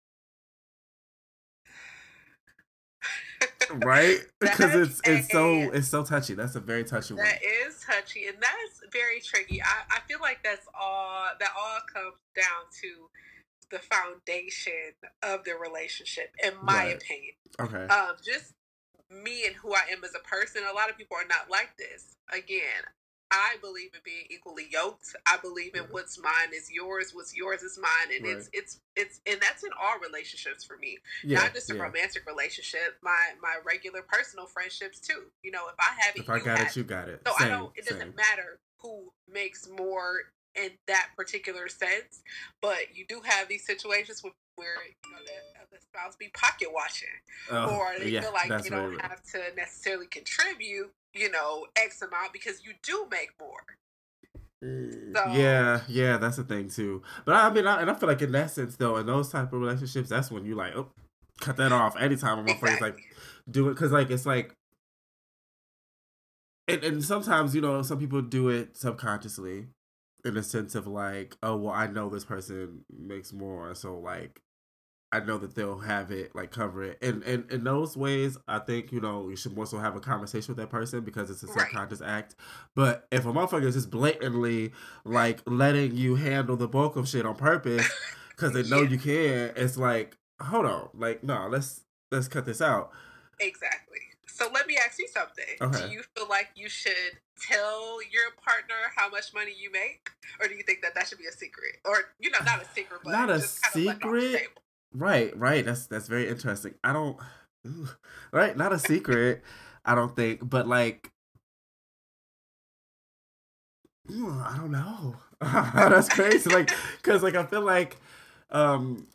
Right? 3.72 4.18
Because 4.40 4.74
it's 4.74 5.00
it's 5.04 5.30
so 5.30 5.70
it's 5.70 5.88
so 5.88 6.02
touchy. 6.04 6.34
That's 6.34 6.56
a 6.56 6.60
very 6.60 6.82
touchy 6.84 7.14
one. 7.14 7.24
That 7.24 7.40
is 7.44 7.80
touchy, 7.86 8.26
and 8.26 8.36
that's 8.40 8.80
very 8.92 9.20
tricky. 9.20 9.62
I, 9.62 9.96
I 9.96 10.00
feel 10.08 10.18
like 10.20 10.42
that's 10.42 10.66
all. 10.78 11.26
That 11.38 11.50
all 11.56 11.78
comes 11.92 12.16
down 12.34 12.64
to 12.82 13.10
the 13.70 13.78
foundation 13.78 14.94
of 15.22 15.44
the 15.44 15.54
relationship, 15.54 16.34
in 16.42 16.54
my 16.64 16.84
Right. 16.86 16.96
opinion. 16.96 17.34
Okay. 17.60 17.86
Um, 17.86 18.16
just 18.24 18.54
me 19.10 19.46
and 19.46 19.54
who 19.56 19.74
I 19.74 19.82
am 19.92 20.02
as 20.04 20.12
a 20.14 20.26
person. 20.26 20.62
A 20.70 20.74
lot 20.74 20.90
of 20.90 20.96
people 20.96 21.16
are 21.16 21.28
not 21.28 21.50
like 21.50 21.76
this. 21.78 22.16
Again, 22.32 22.82
I 23.30 23.56
believe 23.60 23.90
in 23.94 24.00
being 24.04 24.24
equally 24.30 24.66
yoked. 24.70 25.14
I 25.26 25.38
believe 25.42 25.74
in 25.74 25.84
what's 25.90 26.18
mine 26.20 26.52
is 26.54 26.70
yours, 26.70 27.12
what's 27.12 27.36
yours 27.36 27.62
is 27.62 27.78
mine, 27.80 28.16
and 28.16 28.26
it's 28.26 28.50
it's 28.52 28.80
it's 28.96 29.20
and 29.26 29.40
that's 29.40 29.64
in 29.64 29.70
all 29.80 29.98
relationships 30.00 30.64
for 30.64 30.76
me 30.76 30.98
yeah. 31.24 31.40
not 31.40 31.54
just 31.54 31.70
a 31.70 31.74
yeah. 31.74 31.82
romantic 31.82 32.26
relationship, 32.26 32.96
my 33.02 33.18
my 33.42 33.56
regular 33.64 34.02
personal 34.02 34.46
friendships 34.46 35.00
too. 35.00 35.24
You 35.42 35.52
know, 35.52 35.68
if 35.68 35.74
I 35.78 36.00
have 36.00 36.16
it, 36.16 36.20
If 36.20 36.30
I 36.30 36.38
got 36.38 36.60
it, 36.60 36.76
you 36.76 36.84
got 36.84 37.08
it. 37.08 37.22
So 37.26 37.32
Same, 37.38 37.46
I 37.46 37.50
don't. 37.50 37.72
It 37.76 37.86
doesn't 37.86 38.16
matter 38.16 38.58
who 38.78 39.12
makes 39.30 39.68
more 39.68 40.22
in 40.56 40.70
that 40.88 41.10
particular 41.16 41.68
sense, 41.68 42.22
but 42.60 42.94
you 42.94 43.04
do 43.08 43.20
have 43.24 43.48
these 43.48 43.64
situations 43.64 44.22
where, 44.22 44.32
where 44.56 44.74
you 44.84 45.12
know 45.12 45.18
the, 45.24 45.76
the 45.76 45.82
spouse 45.82 46.16
be 46.16 46.28
pocket 46.34 46.68
watching, 46.72 47.08
Oh, 47.50 47.76
or 47.76 47.98
they 47.98 48.10
yeah, 48.10 48.22
feel 48.22 48.32
like 48.32 48.64
you 48.64 48.70
don't 48.70 49.00
have 49.00 49.22
to 49.32 49.40
necessarily 49.56 50.06
contribute. 50.06 50.90
You 51.14 51.30
know, 51.30 51.66
X 51.76 52.02
amount 52.02 52.32
because 52.32 52.64
you 52.64 52.72
do 52.82 53.06
make 53.10 53.30
more. 53.40 53.64
Mm, 54.62 55.16
So- 55.16 55.32
yeah, 55.32 55.80
yeah, 55.88 56.16
that's 56.18 56.36
the 56.36 56.44
thing 56.44 56.68
too. 56.68 57.02
But 57.24 57.34
I 57.34 57.50
mean, 57.52 57.66
I, 57.66 57.80
and 57.80 57.90
I 57.90 57.94
feel 57.94 58.08
like 58.08 58.22
in 58.22 58.32
that 58.32 58.50
sense, 58.50 58.76
though, 58.76 58.96
in 58.98 59.06
those 59.06 59.30
type 59.30 59.52
of 59.52 59.60
relationships, 59.60 60.08
that's 60.10 60.30
when 60.30 60.44
you 60.44 60.54
like, 60.54 60.76
oh, 60.76 60.92
cut 61.40 61.56
that 61.56 61.72
off. 61.72 61.96
Anytime 61.98 62.44
my 62.44 62.54
friends 62.54 62.80
like 62.80 62.94
Exactly. 62.98 63.16
do 63.50 63.68
it, 63.68 63.74
because 63.74 63.90
like 63.92 64.10
it's 64.10 64.26
like, 64.26 64.52
and, 66.68 66.84
and 66.84 67.04
sometimes 67.04 67.54
you 67.54 67.60
know 67.60 67.82
some 67.82 67.98
people 67.98 68.22
do 68.22 68.48
it 68.48 68.76
subconsciously, 68.76 69.66
in 70.24 70.36
a 70.36 70.42
sense 70.42 70.74
of 70.74 70.86
like, 70.86 71.36
oh 71.42 71.56
well, 71.56 71.74
I 71.74 71.86
know 71.86 72.08
this 72.08 72.24
person 72.24 72.84
makes 72.96 73.32
more, 73.32 73.74
so 73.74 73.98
like. 73.98 74.40
I 75.12 75.20
know 75.20 75.38
that 75.38 75.56
they'll 75.56 75.78
have 75.80 76.12
it, 76.12 76.34
like 76.36 76.52
cover 76.52 76.84
it, 76.84 76.98
and 77.02 77.22
and 77.24 77.50
in 77.50 77.64
those 77.64 77.96
ways, 77.96 78.36
I 78.46 78.60
think 78.60 78.92
you 78.92 79.00
know 79.00 79.28
you 79.28 79.34
should 79.36 79.54
more 79.56 79.66
so 79.66 79.78
have 79.78 79.96
a 79.96 80.00
conversation 80.00 80.54
with 80.54 80.58
that 80.58 80.70
person 80.70 81.00
because 81.00 81.30
it's 81.30 81.42
a 81.42 81.46
Right. 81.46 81.60
subconscious 81.62 82.00
act. 82.00 82.36
But 82.76 83.06
if 83.10 83.26
a 83.26 83.32
motherfucker 83.32 83.64
is 83.64 83.74
just 83.74 83.90
blatantly 83.90 84.72
like 85.04 85.40
letting 85.46 85.96
you 85.96 86.14
handle 86.14 86.56
the 86.56 86.68
bulk 86.68 86.94
of 86.96 87.08
shit 87.08 87.26
on 87.26 87.34
purpose 87.34 87.88
because 88.30 88.52
they 88.52 88.62
know 88.62 88.82
Yeah. 88.82 88.88
you 88.90 88.98
can, 88.98 89.52
it's 89.56 89.76
like, 89.76 90.16
hold 90.40 90.66
on, 90.66 90.90
like 90.94 91.24
no, 91.24 91.48
let's 91.48 91.80
let's 92.12 92.28
cut 92.28 92.46
this 92.46 92.60
out. 92.62 92.92
Exactly. 93.40 93.98
So 94.28 94.48
let 94.54 94.66
me 94.68 94.76
ask 94.76 94.98
you 94.98 95.08
something. 95.08 95.44
Okay. 95.60 95.88
Do 95.88 95.92
you 95.92 96.02
feel 96.16 96.28
like 96.28 96.50
you 96.54 96.68
should 96.68 97.18
tell 97.48 97.98
your 98.12 98.30
partner 98.42 98.76
how 98.96 99.08
much 99.10 99.34
money 99.34 99.52
you 99.60 99.72
make, 99.72 100.08
or 100.40 100.46
do 100.46 100.54
you 100.54 100.62
think 100.62 100.82
that 100.82 100.94
that 100.94 101.08
should 101.08 101.18
be 101.18 101.26
a 101.26 101.32
secret, 101.32 101.78
or 101.84 101.96
you 102.20 102.30
know, 102.30 102.38
not 102.44 102.62
a 102.62 102.64
secret, 102.74 103.00
but 103.04 103.10
Not 103.10 103.28
a 103.28 103.38
just 103.40 103.60
kind 103.62 103.74
of 103.76 103.84
like 103.86 104.04
on 104.04 104.14
the 104.14 104.20
secret? 104.20 104.48
Right, 104.92 105.36
right. 105.38 105.64
That's 105.64 105.86
that's 105.86 106.08
very 106.08 106.28
interesting. 106.28 106.74
I 106.82 106.92
don't 106.92 107.16
ooh, 107.66 107.88
right, 108.32 108.56
not 108.56 108.72
a 108.72 108.78
secret, 108.78 109.42
I 109.84 109.94
don't 109.94 110.14
think, 110.16 110.48
but 110.48 110.66
like 110.66 111.12
ooh, 114.10 114.30
I 114.30 114.56
don't 114.56 114.72
know. 114.72 115.16
that's 115.40 116.08
crazy. 116.08 116.50
Like 116.50 116.70
cuz 117.02 117.22
like 117.22 117.34
I 117.34 117.44
feel 117.46 117.62
like 117.62 117.96
um 118.50 119.06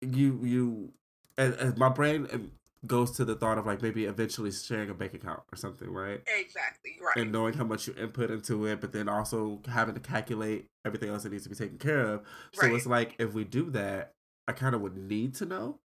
you 0.00 0.38
you 0.42 0.92
as, 1.38 1.54
as 1.56 1.76
my 1.76 1.88
brain 1.88 2.26
um, 2.32 2.52
goes 2.86 3.12
to 3.12 3.24
the 3.24 3.34
thought 3.36 3.58
of 3.58 3.66
like 3.66 3.80
maybe 3.80 4.04
eventually 4.06 4.50
sharing 4.50 4.90
a 4.90 4.94
bank 4.94 5.14
account 5.14 5.40
or 5.52 5.56
something, 5.56 5.88
right? 5.88 6.20
Exactly. 6.38 6.96
Right. 7.00 7.16
and 7.22 7.32
knowing 7.32 7.54
how 7.54 7.64
much 7.64 7.86
you 7.86 7.94
input 7.96 8.30
into 8.30 8.66
it, 8.66 8.80
but 8.80 8.92
then 8.92 9.08
also 9.08 9.60
having 9.68 9.94
to 9.94 10.00
calculate 10.00 10.66
everything 10.84 11.08
else 11.10 11.22
that 11.22 11.32
needs 11.32 11.44
to 11.44 11.48
be 11.50 11.54
taken 11.54 11.78
care 11.78 12.00
of. 12.00 12.22
So 12.52 12.66
Right. 12.66 12.74
it's 12.74 12.86
like 12.86 13.14
if 13.18 13.34
we 13.34 13.44
do 13.44 13.70
that, 13.70 14.14
I 14.48 14.52
kind 14.52 14.74
of 14.74 14.80
would 14.80 14.96
need 14.96 15.34
to 15.36 15.46
know. 15.46 15.78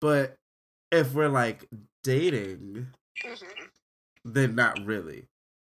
But 0.00 0.36
if 0.90 1.14
we're 1.14 1.28
like 1.28 1.68
dating, 2.02 2.88
Mhm. 3.22 3.70
then 4.24 4.54
not 4.54 4.84
really. 4.84 5.28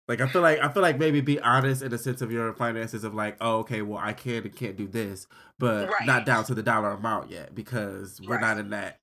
Like 0.07 0.19
I 0.21 0.27
feel 0.27 0.41
like 0.41 0.59
I 0.59 0.69
feel 0.71 0.81
like 0.81 0.97
maybe 0.97 1.21
be 1.21 1.39
honest 1.39 1.81
in 1.81 1.91
the 1.91 1.97
sense 1.97 2.21
of 2.21 2.31
your 2.31 2.53
finances 2.53 3.03
of 3.03 3.13
like, 3.13 3.37
oh, 3.39 3.59
okay, 3.59 3.81
well 3.81 3.99
I 3.99 4.13
can 4.13 4.43
and 4.43 4.55
can't 4.55 4.75
do 4.75 4.87
this, 4.87 5.27
but 5.59 5.89
Right. 5.89 6.05
not 6.05 6.25
down 6.25 6.43
to 6.45 6.53
the 6.55 6.63
dollar 6.63 6.91
amount 6.91 7.29
yet 7.29 7.55
because 7.55 8.19
we're 8.21 8.39
not 8.39 8.57
in 8.57 8.69
that 8.71 8.99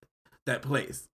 that 0.47 0.63
place. 0.63 1.09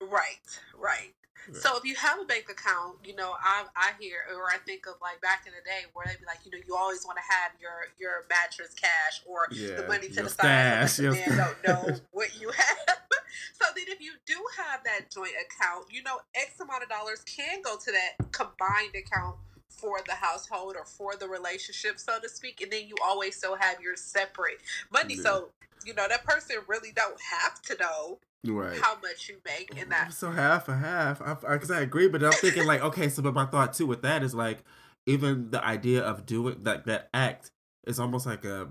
Right. 0.00 0.60
Right. 0.74 1.14
So 1.54 1.76
if 1.76 1.84
you 1.84 1.94
have 1.96 2.20
a 2.20 2.24
bank 2.24 2.46
account, 2.50 2.96
you 3.04 3.14
know, 3.14 3.34
I 3.42 3.64
I 3.76 3.92
hear 3.98 4.18
or 4.34 4.50
I 4.50 4.58
think 4.64 4.86
of 4.86 4.94
like 5.00 5.20
back 5.20 5.44
in 5.46 5.52
the 5.52 5.64
day 5.64 5.86
where 5.92 6.06
they'd 6.06 6.20
be 6.20 6.26
like, 6.26 6.40
you 6.44 6.50
know, 6.50 6.58
you 6.66 6.76
always 6.76 7.04
want 7.04 7.18
to 7.18 7.24
have 7.32 7.52
your 7.60 7.88
your 7.98 8.26
mattress 8.28 8.74
cash 8.74 9.22
or 9.26 9.48
Yeah, 9.50 9.82
the 9.82 9.88
money 9.88 10.08
to 10.08 10.22
the 10.22 10.28
side 10.28 10.88
stash, 10.88 10.92
so 10.92 11.02
your 11.02 11.12
man 11.12 11.36
don't 11.36 11.66
know 11.66 11.96
what 12.12 12.40
you 12.40 12.50
have. 12.50 12.98
so 13.60 13.66
then 13.74 13.84
if 13.88 14.00
you 14.00 14.12
do 14.26 14.36
have 14.58 14.84
that 14.84 15.10
joint 15.10 15.34
account, 15.40 15.86
you 15.90 16.02
know, 16.02 16.20
X 16.34 16.60
amount 16.60 16.82
of 16.82 16.88
dollars 16.88 17.22
can 17.24 17.62
go 17.62 17.76
to 17.76 17.92
that 17.92 18.32
combined 18.32 18.94
account 18.94 19.36
for 19.80 20.00
the 20.06 20.14
household 20.14 20.76
or 20.76 20.84
for 20.84 21.16
the 21.16 21.28
relationship, 21.28 21.98
so 21.98 22.20
to 22.20 22.28
speak, 22.28 22.60
and 22.60 22.70
then 22.70 22.86
you 22.86 22.94
always 23.02 23.36
still 23.36 23.56
have 23.56 23.80
your 23.80 23.96
separate 23.96 24.58
money. 24.92 25.14
Yeah. 25.14 25.22
So, 25.22 25.48
you 25.84 25.94
know, 25.94 26.06
that 26.08 26.24
person 26.24 26.56
really 26.68 26.92
don't 26.92 27.18
have 27.20 27.62
to 27.62 27.76
know 27.78 28.18
Right. 28.46 28.78
how 28.80 28.98
much 29.00 29.28
you 29.28 29.36
make 29.44 29.76
in 29.76 29.90
that 29.90 30.12
So 30.12 30.30
half 30.30 30.68
a 30.68 30.76
half, 30.76 31.18
because 31.18 31.44
I, 31.44 31.58
'cause 31.58 31.70
I 31.70 31.80
agree, 31.80 32.08
but 32.08 32.22
I'm 32.22 32.32
thinking 32.32 32.64
like, 32.64 32.80
okay, 32.82 33.08
so 33.08 33.22
but 33.22 33.34
my 33.34 33.44
thought 33.46 33.74
too 33.74 33.86
with 33.86 34.02
that 34.02 34.22
is 34.22 34.34
like, 34.34 34.64
even 35.06 35.50
the 35.50 35.62
idea 35.64 36.02
of 36.02 36.24
doing 36.26 36.62
that 36.62 36.86
that 36.86 37.10
act 37.12 37.50
is 37.86 38.00
almost 38.00 38.26
like 38.26 38.44
a 38.44 38.68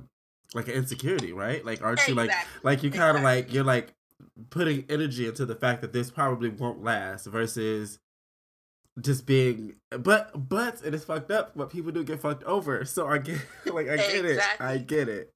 like 0.55 0.67
an 0.67 0.73
insecurity, 0.73 1.31
right? 1.31 1.63
Like, 1.63 1.83
aren't 1.83 2.07
you 2.07 2.15
like 2.15 2.31
like 2.63 2.81
you 2.83 2.89
kind 2.89 3.15
of 3.17 3.23
Exactly. 3.23 3.23
like 3.23 3.53
you're 3.53 3.63
like 3.63 3.93
putting 4.49 4.85
energy 4.89 5.27
into 5.27 5.45
the 5.45 5.55
fact 5.55 5.81
that 5.81 5.93
this 5.93 6.09
probably 6.09 6.49
won't 6.49 6.83
last 6.83 7.25
versus 7.27 7.99
just 8.99 9.25
being 9.25 9.75
but 9.91 10.49
but 10.49 10.81
it 10.83 10.93
is 10.93 11.05
fucked 11.05 11.31
up 11.31 11.53
but 11.55 11.69
people 11.69 11.89
do 11.91 12.03
get 12.03 12.19
fucked 12.19 12.43
over 12.43 12.83
so 12.83 13.07
i 13.07 13.17
get 13.17 13.39
like 13.67 13.87
i 13.87 13.95
get 13.95 14.25
it 14.25 14.41
i 14.59 14.77
get 14.77 15.07
it 15.07 15.31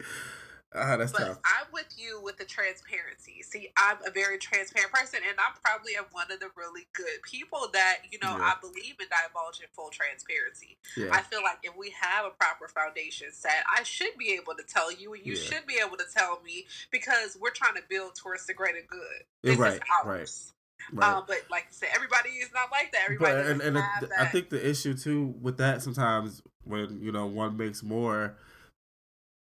ah 0.75 0.97
that's 0.97 1.11
But 1.11 1.19
tough 1.19 1.39
I'm 1.45 1.67
with 1.71 1.93
you 1.97 2.21
with 2.21 2.37
the 2.37 2.45
transparency. 2.45 3.41
See, 3.43 3.69
I'm 3.77 3.97
a 4.05 4.11
very 4.11 4.37
transparent 4.37 4.91
person, 4.91 5.19
and 5.27 5.37
I'm 5.39 5.53
probably 5.63 5.95
am 5.95 6.05
one 6.11 6.31
of 6.31 6.39
the 6.39 6.49
really 6.55 6.87
good 6.93 7.21
people 7.23 7.69
that 7.73 7.99
you 8.11 8.19
know 8.21 8.35
Yeah. 8.37 8.53
I 8.53 8.55
believe 8.61 8.95
in 8.99 9.07
divulging 9.09 9.67
full 9.73 9.89
transparency. 9.89 10.77
yeah 10.97 11.09
I 11.11 11.21
feel 11.21 11.43
like 11.43 11.59
if 11.63 11.75
we 11.77 11.93
have 11.99 12.25
a 12.25 12.31
proper 12.31 12.67
foundation 12.67 13.27
set, 13.31 13.63
I 13.69 13.83
should 13.83 14.17
be 14.17 14.33
able 14.33 14.55
to 14.55 14.63
tell 14.63 14.91
you, 14.91 15.13
and 15.13 15.25
you 15.25 15.33
Yeah. 15.33 15.41
should 15.43 15.67
be 15.67 15.79
able 15.85 15.97
to 15.97 16.05
tell 16.15 16.41
me 16.43 16.65
because 16.91 17.37
we're 17.39 17.51
trying 17.51 17.75
to 17.75 17.83
build 17.89 18.15
towards 18.15 18.45
the 18.45 18.53
greater 18.53 18.81
good. 18.87 19.23
This 19.41 19.57
right, 19.59 19.73
is 19.73 19.79
right, 19.79 20.05
ours. 20.05 20.53
right. 20.93 21.09
Um, 21.15 21.23
but 21.27 21.41
like 21.49 21.65
you 21.69 21.75
said, 21.77 21.89
everybody 21.95 22.29
is 22.29 22.49
not 22.53 22.71
like 22.71 22.91
that. 22.91 23.01
Everybody 23.05 23.35
but 23.35 23.45
and, 23.47 23.61
and 23.61 23.77
have 23.77 24.03
it, 24.03 24.09
that. 24.09 24.19
I 24.19 24.25
think 24.25 24.49
the 24.49 24.67
issue 24.69 24.93
too 24.93 25.33
with 25.41 25.57
that 25.57 25.81
sometimes 25.81 26.41
when 26.63 26.99
you 27.01 27.11
know 27.11 27.25
one 27.25 27.57
makes 27.57 27.83
more, 27.83 28.37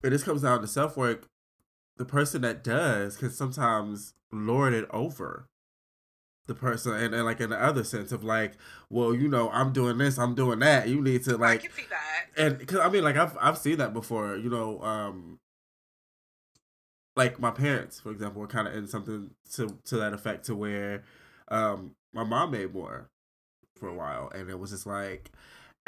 it 0.04 0.12
just 0.12 0.26
comes 0.26 0.42
down 0.44 0.62
to 0.62 0.68
self 0.68 0.98
work. 0.98 1.28
The 1.98 2.06
person 2.06 2.42
that 2.44 2.64
does 2.64 3.18
can 3.18 3.32
sometimes 3.32 4.14
lord 4.32 4.74
it 4.74 4.88
over 4.92 5.48
the 6.48 6.56
person, 6.56 6.94
and, 6.94 7.14
and 7.14 7.26
like 7.26 7.42
in 7.42 7.50
the 7.50 7.62
other 7.62 7.84
sense 7.84 8.12
of 8.12 8.24
like, 8.24 8.54
well, 8.90 9.14
you 9.14 9.28
know, 9.28 9.50
I'm 9.52 9.74
doing 9.74 9.98
this, 9.98 10.18
I'm 10.18 10.34
doing 10.36 10.60
that. 10.60 10.88
You 10.88 11.02
need 11.02 11.24
to 11.26 11.34
I 11.34 11.36
like, 11.36 11.62
can 11.64 11.72
see 11.72 11.86
that. 11.90 12.28
and 12.38 12.58
because 12.58 12.80
I 12.80 12.90
mean, 12.90 13.04
like 13.04 13.18
I've 13.18 13.38
I've 13.40 13.58
seen 13.58 13.78
that 13.80 13.94
before. 13.94 14.36
You 14.38 14.50
know, 14.50 14.82
um, 14.82 15.40
like 17.16 17.40
my 17.40 17.52
parents, 17.52 18.00
for 18.00 18.12
example, 18.12 18.42
were 18.42 18.48
kind 18.48 18.68
of 18.68 18.76
in 18.76 18.88
something 18.88 19.32
to 19.54 19.78
to 19.86 19.98
that 19.98 20.14
effect, 20.14 20.46
to 20.46 20.56
where 20.56 21.04
um 21.50 21.96
my 22.14 22.24
mom 22.24 22.52
made 22.52 22.74
more 22.74 23.10
for 23.78 23.90
a 23.90 23.94
while, 23.96 24.32
and 24.36 24.50
it 24.50 24.60
was 24.60 24.72
just 24.72 24.86
like. 24.86 25.32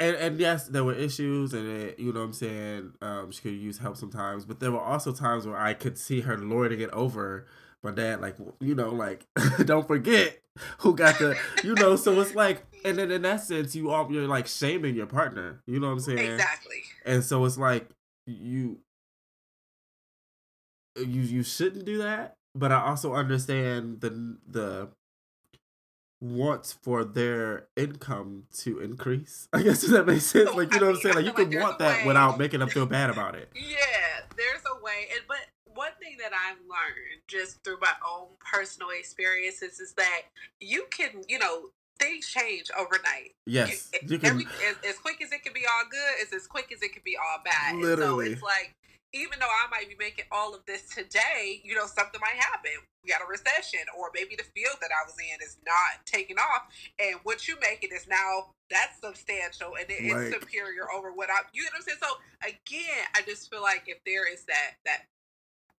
And, 0.00 0.16
and 0.16 0.40
yes, 0.40 0.66
there 0.66 0.82
were 0.82 0.94
issues, 0.94 1.52
and 1.52 1.68
it, 1.68 1.98
you 1.98 2.10
know 2.12 2.20
what 2.20 2.26
I'm 2.26 2.32
saying. 2.32 2.92
Um, 3.02 3.30
she 3.30 3.42
could 3.42 3.52
use 3.52 3.78
help 3.78 3.98
sometimes, 3.98 4.46
but 4.46 4.58
there 4.58 4.72
were 4.72 4.80
also 4.80 5.12
times 5.12 5.46
where 5.46 5.58
I 5.58 5.74
could 5.74 5.98
see 5.98 6.22
her 6.22 6.38
lording 6.38 6.80
it 6.80 6.88
over 6.90 7.46
my 7.82 7.90
dad. 7.90 8.22
Like, 8.22 8.36
you 8.60 8.74
know, 8.74 8.88
like 8.88 9.26
don't 9.64 9.86
forget 9.86 10.38
who 10.78 10.94
got 10.94 11.18
the, 11.18 11.36
you 11.62 11.74
know. 11.74 11.96
So 11.96 12.18
it's 12.18 12.34
like, 12.34 12.64
and 12.82 12.96
then 12.96 13.10
in 13.10 13.22
that 13.22 13.42
sense, 13.42 13.76
you 13.76 13.90
all 13.90 14.10
you're 14.10 14.26
like 14.26 14.46
shaming 14.46 14.94
your 14.94 15.06
partner. 15.06 15.62
You 15.66 15.78
know 15.80 15.88
what 15.88 15.94
I'm 15.94 16.00
saying? 16.00 16.32
Exactly. 16.32 16.82
And 17.04 17.22
so 17.22 17.44
it's 17.44 17.58
like 17.58 17.90
you 18.26 18.78
you 20.96 21.20
you 21.20 21.42
shouldn't 21.42 21.84
do 21.84 21.98
that, 21.98 22.36
but 22.54 22.72
I 22.72 22.80
also 22.80 23.14
understand 23.14 24.00
the 24.00 24.38
the 24.46 24.88
wants 26.20 26.72
for 26.72 27.04
their 27.04 27.66
income 27.76 28.44
to 28.58 28.78
increase. 28.80 29.48
I 29.52 29.62
guess 29.62 29.80
does 29.80 29.90
that 29.90 30.06
make 30.06 30.20
sense? 30.20 30.54
Like 30.54 30.70
you 30.72 30.76
I 30.78 30.80
know 30.80 30.86
what 30.88 30.96
I'm 30.96 31.00
saying? 31.02 31.14
Like 31.16 31.24
you 31.24 31.32
like 31.36 31.50
can 31.50 31.60
want 31.60 31.78
that 31.78 32.00
way- 32.00 32.06
without 32.06 32.38
making 32.38 32.60
them 32.60 32.68
feel 32.68 32.86
bad 32.86 33.10
about 33.10 33.34
it. 33.34 33.50
Yeah, 33.54 33.76
there's 34.36 34.62
a 34.70 34.82
way. 34.84 35.08
And, 35.12 35.22
but 35.28 35.38
one 35.74 35.92
thing 36.00 36.16
that 36.20 36.32
I've 36.32 36.58
learned 36.58 37.22
just 37.28 37.62
through 37.64 37.78
my 37.80 37.92
own 38.06 38.28
personal 38.52 38.90
experiences 38.90 39.80
is 39.80 39.92
that 39.94 40.22
you 40.60 40.86
can, 40.90 41.22
you 41.28 41.38
know, 41.38 41.70
things 41.98 42.26
change 42.26 42.66
overnight. 42.78 43.34
Yes, 43.46 43.90
You, 44.02 44.08
you 44.14 44.18
can. 44.18 44.30
every, 44.30 44.46
as, 44.68 44.76
as 44.88 44.98
quick 44.98 45.22
as 45.22 45.32
it 45.32 45.42
can 45.42 45.52
be 45.52 45.62
all 45.66 45.84
good, 45.90 45.98
it's 46.22 46.32
as 46.34 46.46
quick 46.46 46.72
as 46.72 46.82
it 46.82 46.92
can 46.92 47.02
be 47.04 47.16
all 47.16 47.42
bad. 47.44 47.74
And 47.74 47.82
Literally. 47.82 48.26
so 48.26 48.32
it's 48.32 48.42
like, 48.42 48.74
even 49.12 49.38
though 49.40 49.50
I 49.50 49.66
might 49.70 49.88
be 49.88 49.96
making 49.98 50.26
all 50.30 50.54
of 50.54 50.64
this 50.66 50.88
today, 50.94 51.60
you 51.64 51.74
know, 51.74 51.86
something 51.86 52.20
might 52.20 52.40
happen. 52.40 52.70
We 53.02 53.10
got 53.10 53.22
a 53.22 53.26
recession, 53.26 53.80
or 53.98 54.10
maybe 54.14 54.36
the 54.36 54.44
field 54.54 54.76
that 54.80 54.90
I 54.92 55.04
was 55.06 55.16
in 55.18 55.40
is 55.42 55.56
not 55.66 56.04
taking 56.06 56.36
off, 56.36 56.68
and 56.98 57.18
what 57.24 57.48
you 57.48 57.56
making 57.60 57.90
is 57.92 58.06
now 58.06 58.54
that's 58.70 59.00
substantial 59.00 59.74
and 59.80 59.90
it 59.90 60.00
is 60.04 60.14
Right. 60.14 60.32
superior 60.32 60.90
over 60.92 61.12
what 61.12 61.28
I. 61.30 61.40
You 61.52 61.62
know 61.64 61.70
what 61.72 61.76
I'm 61.78 61.82
saying? 61.82 61.98
So 62.00 62.18
again, 62.46 63.04
I 63.16 63.22
just 63.22 63.50
feel 63.50 63.62
like 63.62 63.84
if 63.86 63.98
there 64.04 64.32
is 64.32 64.44
that 64.44 64.76
that 64.84 65.06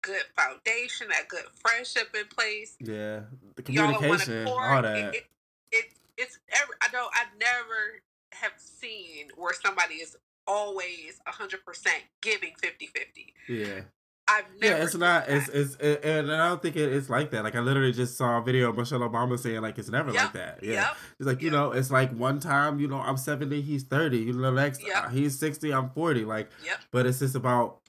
good 0.02 0.22
foundation, 0.36 1.08
that 1.08 1.28
good 1.28 1.44
friendship 1.54 2.14
in 2.18 2.26
place, 2.26 2.76
yeah, 2.80 3.20
the 3.54 3.62
communication, 3.62 4.44
accord, 4.44 4.76
all 4.76 4.82
that. 4.82 5.14
It, 5.14 5.26
it, 5.72 5.84
it's 6.16 6.38
every, 6.50 6.74
I 6.82 6.88
don't 6.90 7.10
I 7.14 7.24
never 7.38 8.02
have 8.32 8.52
seen 8.56 9.28
where 9.36 9.54
somebody 9.54 9.96
is 9.96 10.16
always 10.46 11.20
100% 11.28 11.86
giving 12.22 12.52
50-50. 12.62 13.32
yeah. 13.48 13.80
I've 14.28 14.44
never 14.60 14.76
Yeah, 14.78 14.84
it's 14.84 14.94
not. 14.94 15.26
that. 15.26 15.34
It's 15.36 15.48
it's 15.48 15.74
it, 15.80 16.04
and 16.04 16.30
I 16.32 16.48
don't 16.50 16.62
think 16.62 16.76
it, 16.76 16.92
it's 16.92 17.10
like 17.10 17.32
that. 17.32 17.42
Like 17.42 17.56
I 17.56 17.60
literally 17.60 17.90
just 17.90 18.16
saw 18.16 18.38
a 18.38 18.42
video 18.42 18.68
of 18.70 18.76
Michelle 18.76 19.00
Obama 19.00 19.36
saying 19.36 19.60
like 19.60 19.76
it's 19.76 19.88
never 19.88 20.12
like 20.12 20.34
that. 20.34 20.62
Yeah, 20.62 20.72
Yep. 20.72 20.96
it's 21.18 21.26
like 21.26 21.42
you 21.42 21.46
Yep. 21.50 21.52
know, 21.52 21.72
it's 21.72 21.90
like 21.90 22.12
one 22.16 22.38
time 22.38 22.78
you 22.78 22.86
know 22.86 23.00
I'm 23.00 23.16
seventy, 23.16 23.60
he's 23.60 23.82
thirty. 23.82 24.18
You 24.18 24.34
know, 24.34 24.52
next 24.52 24.86
Yep. 24.86 24.94
uh, 25.04 25.08
he's 25.08 25.36
sixty, 25.36 25.74
I'm 25.74 25.90
forty. 25.90 26.24
Like, 26.24 26.48
Yep. 26.64 26.78
but 26.92 27.06
it's 27.06 27.18
just 27.18 27.34
about 27.34 27.80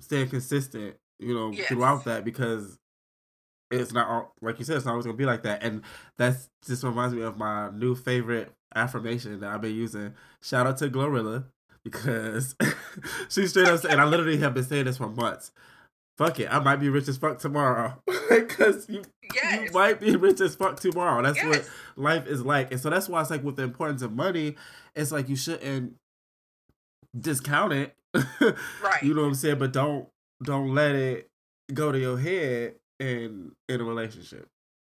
staying 0.00 0.28
consistent. 0.28 0.94
You 1.18 1.34
know, 1.34 1.50
Yes. 1.50 1.66
throughout 1.66 2.04
that 2.04 2.24
because 2.24 2.78
it's 3.72 3.92
not 3.92 4.06
all, 4.08 4.34
like 4.40 4.60
you 4.60 4.64
said. 4.64 4.76
It's 4.76 4.84
not 4.84 4.92
always 4.92 5.06
gonna 5.06 5.18
be 5.18 5.26
like 5.26 5.42
that, 5.42 5.64
and 5.64 5.82
that's 6.16 6.48
just 6.64 6.84
reminds 6.84 7.14
me 7.16 7.22
of 7.22 7.36
my 7.36 7.70
new 7.70 7.96
favorite 7.96 8.52
affirmation 8.76 9.40
that 9.40 9.50
I've 9.52 9.60
been 9.60 9.74
using. 9.74 10.14
Shout 10.40 10.68
out 10.68 10.76
to 10.78 10.88
GloRilla 10.88 11.46
because 11.84 12.54
she 13.28 13.46
straight 13.46 13.66
up 13.68 13.80
said, 13.80 13.92
and 13.92 14.00
I 14.00 14.04
literally 14.04 14.38
have 14.38 14.54
been 14.54 14.64
saying 14.64 14.84
this 14.86 14.96
for 14.98 15.08
months. 15.08 15.52
Fuck 16.18 16.38
it, 16.40 16.52
I 16.52 16.58
might 16.60 16.76
be 16.76 16.90
rich 16.90 17.08
as 17.08 17.16
fuck 17.16 17.38
tomorrow 17.38 18.02
because 18.28 18.88
you 18.88 19.02
Yes. 19.34 19.66
you 19.66 19.70
might 19.72 20.00
be 20.00 20.16
rich 20.16 20.40
as 20.40 20.56
fuck 20.56 20.80
tomorrow. 20.80 21.22
That's 21.22 21.42
what 21.44 21.68
life 21.96 22.26
is 22.26 22.44
like, 22.44 22.72
and 22.72 22.80
so 22.80 22.90
that's 22.90 23.08
why 23.08 23.20
it's 23.20 23.30
like 23.30 23.44
with 23.44 23.56
the 23.56 23.62
importance 23.62 24.02
of 24.02 24.12
money, 24.12 24.56
it's 24.96 25.12
like 25.12 25.28
you 25.28 25.36
shouldn't 25.36 25.94
discount 27.18 27.72
it. 27.72 27.94
Right. 28.82 29.02
You 29.02 29.14
know 29.14 29.22
what 29.22 29.28
I'm 29.28 29.34
saying? 29.34 29.58
But 29.58 29.72
don't 29.72 30.08
don't 30.42 30.74
let 30.74 30.94
it 30.96 31.28
go 31.72 31.92
to 31.92 31.98
your 31.98 32.18
head 32.18 32.74
in 32.98 33.52
in 33.68 33.80
a 33.80 33.84
relationship. 33.84 34.48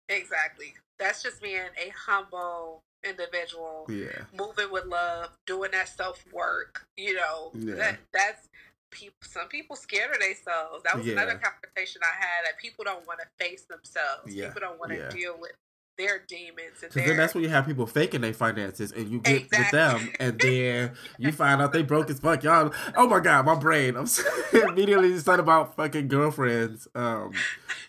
Exactly. 0.08 0.72
That's 1.00 1.22
just 1.22 1.42
being 1.42 1.56
a 1.76 1.88
humble 2.06 2.82
individual, 3.02 3.86
Yeah. 3.88 4.24
moving 4.38 4.70
with 4.70 4.84
love, 4.84 5.30
doing 5.46 5.70
that 5.72 5.88
self 5.88 6.22
work. 6.32 6.86
You 6.96 7.14
know, 7.14 7.50
Yeah. 7.54 7.74
that 7.76 7.98
that's 8.12 8.48
people. 8.90 9.16
Some 9.22 9.48
people 9.48 9.74
scared 9.76 10.10
of 10.14 10.20
themselves. 10.20 10.82
That 10.84 10.96
was 10.98 11.06
Yeah. 11.06 11.14
another 11.14 11.38
conversation 11.42 12.02
I 12.04 12.14
had. 12.22 12.44
That 12.46 12.58
people 12.58 12.84
don't 12.84 13.06
want 13.06 13.20
to 13.20 13.26
face 13.44 13.64
themselves. 13.64 14.32
Yeah. 14.34 14.48
People 14.48 14.60
don't 14.60 14.78
want 14.78 14.92
to 14.92 15.08
deal 15.10 15.36
with 15.40 15.52
their 15.96 16.18
demons 16.18 16.82
and 16.82 16.90
their. 16.92 17.08
then 17.08 17.16
that's 17.18 17.34
when 17.34 17.42
you 17.44 17.50
have 17.50 17.66
people 17.66 17.86
faking 17.86 18.20
their 18.22 18.32
finances, 18.32 18.90
and 18.92 19.08
you 19.08 19.20
get 19.20 19.50
with 19.50 19.70
them, 19.70 20.10
and 20.18 20.38
then 20.40 20.96
you 21.18 21.30
find 21.32 21.60
out 21.60 21.72
they 21.72 21.82
broke 21.82 22.08
as 22.10 22.18
fuck. 22.20 22.42
Y'all, 22.42 22.72
oh 22.96 23.06
my 23.06 23.20
god, 23.20 23.44
my 23.44 23.54
brain. 23.54 23.96
I'm 23.96 24.06
immediately 24.68 25.10
just 25.12 25.26
thought 25.26 25.40
about 25.40 25.76
fucking 25.76 26.08
girlfriends 26.08 26.88
um, 26.94 27.32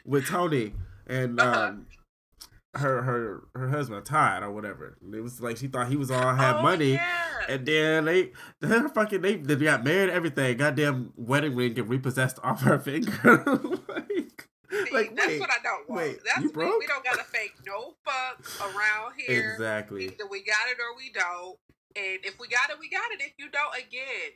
with 0.05 0.27
Toni 0.27 0.75
and 1.07 1.39
Uh-huh. 1.39 1.73
Her 2.75 3.01
her 3.01 3.43
her 3.55 3.67
husband 3.69 4.05
Todd 4.05 4.43
or 4.43 4.51
whatever. 4.51 4.97
It 5.13 5.19
was 5.21 5.41
like 5.41 5.57
she 5.57 5.67
thought 5.67 5.87
he 5.89 5.97
was 5.97 6.09
all 6.11 6.33
had 6.35 6.57
Oh, 6.57 6.61
money. 6.61 6.93
Yeah. 6.93 7.27
And 7.49 7.65
then 7.65 8.05
they, 8.05 8.31
her 8.61 8.87
fucking, 8.87 9.21
they, 9.21 9.35
they 9.35 9.55
got 9.55 9.83
married, 9.83 10.03
and 10.03 10.11
everything. 10.11 10.55
Goddamn 10.57 11.11
wedding 11.17 11.55
ring 11.55 11.73
get 11.73 11.87
repossessed 11.89 12.37
off 12.43 12.61
her 12.61 12.77
finger. 12.79 13.11
like, 13.89 14.47
See, 14.71 14.93
like, 14.93 15.15
that's 15.15 15.27
wait, 15.27 15.39
what 15.41 15.49
I 15.51 15.57
don't 15.63 15.89
want. 15.89 16.01
wait, 16.01 16.19
that's 16.23 16.39
you 16.39 16.47
we, 16.47 16.53
broke? 16.53 16.79
we 16.79 16.87
don't 16.87 17.03
gotta 17.03 17.23
fake 17.25 17.51
no 17.65 17.95
fuck 18.05 18.39
around 18.61 19.13
here. 19.17 19.51
exactly. 19.53 20.05
Either 20.05 20.27
we 20.29 20.43
got 20.43 20.69
it 20.69 20.77
or 20.79 20.95
we 20.95 21.11
don't. 21.11 21.57
And 21.97 22.19
if 22.23 22.39
we 22.39 22.47
got 22.47 22.69
it, 22.69 22.77
we 22.79 22.89
got 22.89 23.11
it. 23.11 23.19
If 23.21 23.33
you 23.37 23.49
don't, 23.51 23.75
again, 23.75 24.31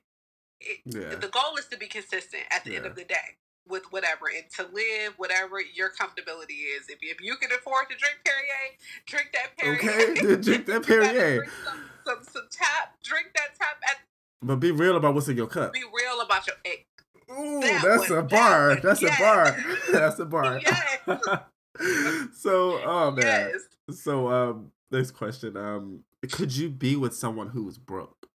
it, 0.59 0.79
Yeah. 0.85 1.15
the 1.15 1.29
goal 1.29 1.55
is 1.57 1.67
to 1.67 1.77
be 1.77 1.87
consistent 1.87 2.43
at 2.51 2.65
the 2.65 2.75
end 2.75 2.85
of 2.85 2.95
the 2.95 3.05
day 3.05 3.37
with 3.67 3.83
whatever 3.91 4.25
and 4.35 4.45
to 4.57 4.63
live 4.73 5.13
whatever 5.17 5.57
your 5.73 5.89
comfortability 5.89 6.65
is. 6.77 6.87
If 6.89 7.01
you, 7.01 7.09
if 7.11 7.21
you 7.21 7.35
can 7.37 7.51
afford 7.51 7.85
to 7.89 7.95
drink 7.97 8.17
Perrier, 8.25 8.77
drink 9.05 9.29
that 9.33 9.57
Perrier. 9.57 9.77
Okay, 9.77 10.35
drink 10.41 10.65
that 10.67 10.81
If 10.81 10.89
you 10.89 11.01
gotta 11.01 11.13
Perrier. 11.13 11.35
drink 11.37 11.51
Some, 11.65 11.79
some, 12.05 12.23
some 12.31 12.47
tap, 12.51 12.95
drink 13.03 13.27
that 13.35 13.55
tap, 13.57 13.77
and 13.89 14.47
But 14.47 14.57
be 14.57 14.71
real 14.71 14.95
about 14.97 15.13
what's 15.15 15.27
in 15.27 15.37
your 15.37 15.47
cup. 15.47 15.73
be 15.73 15.83
real 15.83 16.21
about 16.21 16.45
your 16.47 16.55
egg. 16.65 16.85
Ooh, 17.31 17.59
That 17.61 17.81
that's 17.83 18.09
one, 18.09 18.19
a 18.19 18.21
that 18.21 18.29
bar. 18.29 18.75
That's 18.83 19.01
yes. 19.01 19.17
a 19.17 19.21
bar. 19.21 19.57
That's 19.91 20.19
a 20.19 20.25
bar. 20.25 20.59
Yes. 21.77 22.29
so, 22.37 22.79
oh 22.85 23.11
man. 23.11 23.51
Yes. 23.89 23.99
So, 23.99 24.29
um, 24.29 24.71
next 24.91 25.11
question. 25.11 25.57
Um, 25.57 26.03
could 26.31 26.55
you 26.55 26.69
be 26.69 26.95
with 26.95 27.13
someone 27.13 27.49
who 27.49 27.67
is 27.67 27.77
broke? 27.77 28.29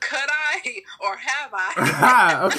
Could 0.00 0.28
I 0.28 0.82
or 1.00 1.16
have 1.16 1.50
I? 1.52 2.50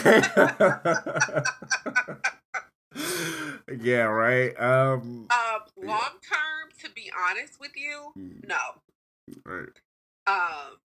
okay. 2.96 3.76
yeah. 3.82 4.04
Right. 4.04 4.60
Um. 4.60 5.28
Um, 5.30 5.62
long 5.78 6.20
term, 6.22 6.70
to 6.84 6.90
be 6.94 7.12
honest 7.30 7.60
with 7.60 7.72
you, 7.76 8.14
mm, 8.18 8.48
no. 8.48 8.58
Right. 9.46 9.70
Um, 10.28 10.78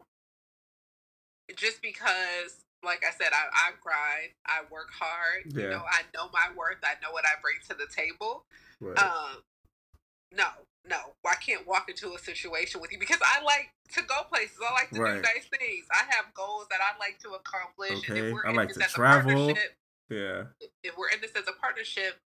just 1.57 1.83
because, 1.83 2.65
like 2.85 3.05
I 3.07 3.11
said, 3.13 3.29
I, 3.33 3.47
I 3.53 3.71
grind, 3.81 4.33
I 4.47 4.63
work 4.71 4.89
hard. 4.93 5.45
Yeah. 5.47 5.63
You 5.63 5.63
Yeah. 5.65 5.77
know, 5.77 5.85
I 5.91 6.03
know 6.15 6.31
my 6.33 6.49
worth. 6.57 6.79
I 6.85 6.95
know 7.03 7.13
what 7.13 7.25
I 7.25 7.41
bring 7.43 7.57
to 7.69 7.75
the 7.75 7.87
table. 7.93 8.45
Right. 8.81 8.99
Um, 8.99 9.43
no, 10.33 10.47
no, 10.89 11.15
I 11.27 11.35
can't 11.35 11.67
walk 11.67 11.89
into 11.89 12.15
a 12.15 12.19
situation 12.19 12.81
with 12.81 12.93
you 12.93 12.99
because 12.99 13.19
I 13.23 13.43
like 13.43 13.71
to 13.95 14.03
go 14.03 14.23
places. 14.33 14.59
I 14.67 14.73
like 14.73 14.91
to 14.91 15.01
Right. 15.01 15.15
do 15.17 15.23
nice 15.23 15.47
things. 15.59 15.87
I 15.93 16.05
have 16.15 16.33
goals 16.35 16.67
that 16.71 16.81
I 16.81 16.99
like 16.99 17.19
to 17.21 17.31
accomplish. 17.31 17.91
and 18.09 18.19
Okay, 18.19 18.29
if 18.29 18.33
we're 18.35 18.47
I 18.47 18.53
like 18.53 18.73
to 18.73 18.81
travel. 18.81 19.55
yeah. 20.11 20.45
if 20.83 20.97
we're 20.97 21.09
in 21.11 21.21
this 21.21 21.33
as 21.37 21.49
a 21.49 21.53
partnership, 21.61 22.21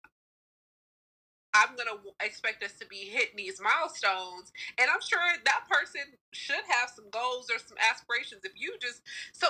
I'm 1.53 1.75
gonna 1.77 1.99
expect 2.23 2.63
us 2.63 2.73
to 2.79 2.87
be 2.87 2.97
hitting 3.11 3.37
these 3.37 3.61
milestones, 3.61 4.53
and 4.79 4.89
I'm 4.89 5.01
sure 5.01 5.19
that 5.45 5.65
person 5.69 6.03
should 6.33 6.63
have 6.69 6.91
some 6.95 7.07
goals 7.11 7.51
or 7.51 7.59
some 7.59 7.77
aspirations. 7.91 8.43
If 8.45 8.53
you 8.55 8.77
just 8.81 9.03
so 9.33 9.49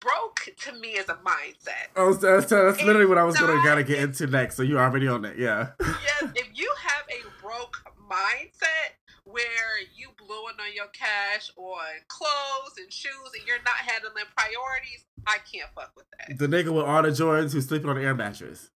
broke 0.00 0.48
to 0.56 0.72
me 0.72 0.96
as 0.96 1.10
a 1.10 1.16
mindset. 1.16 1.88
Oh, 1.94 2.14
that's, 2.14 2.46
that's 2.46 2.82
literally 2.82 3.04
what 3.06 3.18
I 3.18 3.24
was 3.24 3.36
gonna 3.38 3.62
gotta 3.62 3.82
get 3.84 3.98
into 3.98 4.26
next. 4.28 4.56
So 4.56 4.62
you're 4.62 4.80
already 4.80 5.08
on 5.08 5.26
it, 5.26 5.36
Yeah. 5.36 5.72
Yes, 5.80 6.32
if 6.36 6.48
you 6.54 6.72
have 6.80 7.04
a 7.10 7.42
broke 7.42 7.76
mindset 8.10 8.98
where 9.24 9.78
you 9.94 10.08
blowing 10.18 10.58
on 10.60 10.74
your 10.74 10.88
cash 10.88 11.50
on 11.56 12.02
clothes 12.08 12.76
and 12.78 12.92
shoes 12.92 13.30
and 13.38 13.46
you're 13.46 13.62
not 13.64 13.76
handling 13.76 14.24
priorities, 14.36 15.04
I 15.26 15.38
can't 15.50 15.70
fuck 15.74 15.92
with 15.96 16.06
that. 16.18 16.38
The 16.38 16.46
nigga 16.48 16.74
with 16.74 16.84
all 16.84 17.02
the 17.02 17.10
Jordans 17.10 17.52
who's 17.52 17.66
sleeping 17.66 17.88
on 17.88 17.96
the 17.96 18.02
air 18.02 18.14
mattress. 18.14 18.70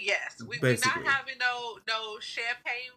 Yes, 0.00 0.36
we, 0.40 0.58
we're 0.58 0.60
Basically. 0.60 1.02
not 1.02 1.12
having 1.12 1.34
no 1.40 1.78
no 1.88 2.18
champagne. 2.20 2.92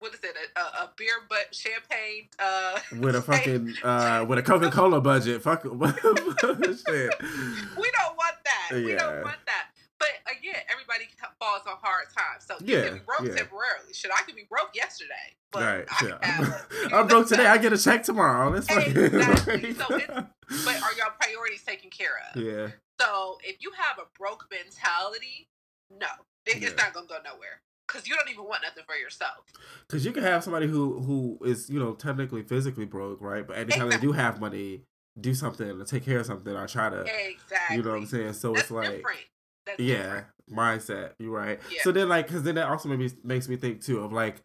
What 0.00 0.14
is 0.14 0.20
it? 0.24 0.34
A, 0.56 0.60
a, 0.60 0.90
beer 0.96 1.12
butt 1.28 1.54
champagne. 1.54 2.28
Uh, 2.38 2.80
With 2.98 3.14
a 3.14 3.22
fucking 3.30 3.74
uh 3.84 4.24
with 4.26 4.38
a 4.38 4.42
Coca 4.42 4.70
Cola 4.70 5.00
budget. 5.00 5.42
Fuck 5.42 5.62
shit. 5.62 5.70
we 5.70 6.48
don't 6.48 8.16
want 8.16 8.36
that. 8.44 8.70
We 8.72 8.94
don't 8.94 9.22
want 9.22 9.36
that. 9.46 9.69
But 10.00 10.08
again, 10.26 10.56
everybody 10.72 11.04
falls 11.38 11.60
on 11.68 11.76
hard 11.80 12.06
times. 12.16 12.46
So 12.48 12.54
you 12.64 12.74
Yeah, 12.76 12.84
can 12.88 12.94
be 12.94 13.00
broke 13.06 13.20
yeah. 13.28 13.34
temporarily. 13.36 13.92
Should 13.92 14.10
I 14.10 14.22
could 14.22 14.34
be 14.34 14.46
broke 14.50 14.70
yesterday. 14.74 15.36
But 15.52 15.62
Right. 15.62 15.84
I 15.88 16.06
yeah. 16.08 16.26
Have, 16.26 16.66
I'm 16.92 17.06
broke 17.06 17.28
today. 17.28 17.46
I 17.46 17.58
get 17.58 17.72
a 17.72 17.78
check 17.78 18.02
tomorrow. 18.02 18.50
That's 18.52 18.66
Exactly. 18.68 19.74
So 19.74 19.94
it's- 19.94 20.24
But 20.64 20.82
are 20.82 20.94
your 20.96 21.10
priorities 21.20 21.62
taken 21.64 21.90
care 21.90 22.14
of? 22.34 22.42
yeah. 22.42 22.68
So 23.00 23.38
if 23.44 23.56
you 23.60 23.70
have 23.78 23.98
a 23.98 24.08
broke 24.18 24.46
mentality, 24.50 25.48
no, 25.90 26.06
it, 26.46 26.62
it's 26.62 26.76
not 26.76 26.92
gonna 26.92 27.06
go 27.06 27.16
nowhere. 27.24 27.60
Cause 27.86 28.06
you 28.06 28.14
don't 28.14 28.28
even 28.30 28.44
want 28.44 28.62
nothing 28.62 28.84
for 28.86 28.94
yourself. 28.94 29.44
Because 29.86 30.04
you 30.04 30.12
can 30.12 30.22
have 30.22 30.42
somebody 30.44 30.66
who 30.66 31.00
who 31.00 31.38
is 31.44 31.68
you 31.68 31.78
know 31.78 31.92
technically 31.94 32.42
physically 32.42 32.84
broke, 32.86 33.20
right? 33.20 33.46
But 33.46 33.58
anytime 33.58 33.88
they 33.90 33.98
do 33.98 34.12
have 34.12 34.40
money, 34.40 34.82
do 35.20 35.34
something 35.34 35.78
to 35.78 35.84
take 35.84 36.04
care 36.04 36.20
of 36.20 36.26
something 36.26 36.54
or 36.54 36.66
try 36.68 36.88
to, 36.90 37.00
Exactly. 37.00 37.76
you 37.76 37.82
know 37.82 37.90
what 37.90 37.96
I'm 37.96 38.06
saying? 38.06 38.32
So 38.34 38.50
That's 38.52 38.62
it's 38.64 38.70
like, 38.70 38.90
different. 38.90 39.18
That's 39.66 39.80
yeah, 39.80 39.96
different. 39.96 40.26
mindset. 40.50 41.12
You're 41.18 41.30
right. 41.36 41.60
Yeah. 41.70 41.82
So 41.82 41.92
then, 41.92 42.08
like, 42.08 42.26
because 42.26 42.42
then 42.42 42.54
that 42.56 42.68
also 42.68 42.88
maybe 42.88 43.10
makes 43.24 43.48
me 43.48 43.56
think 43.56 43.82
too 43.84 44.00
of 44.00 44.12
like 44.12 44.42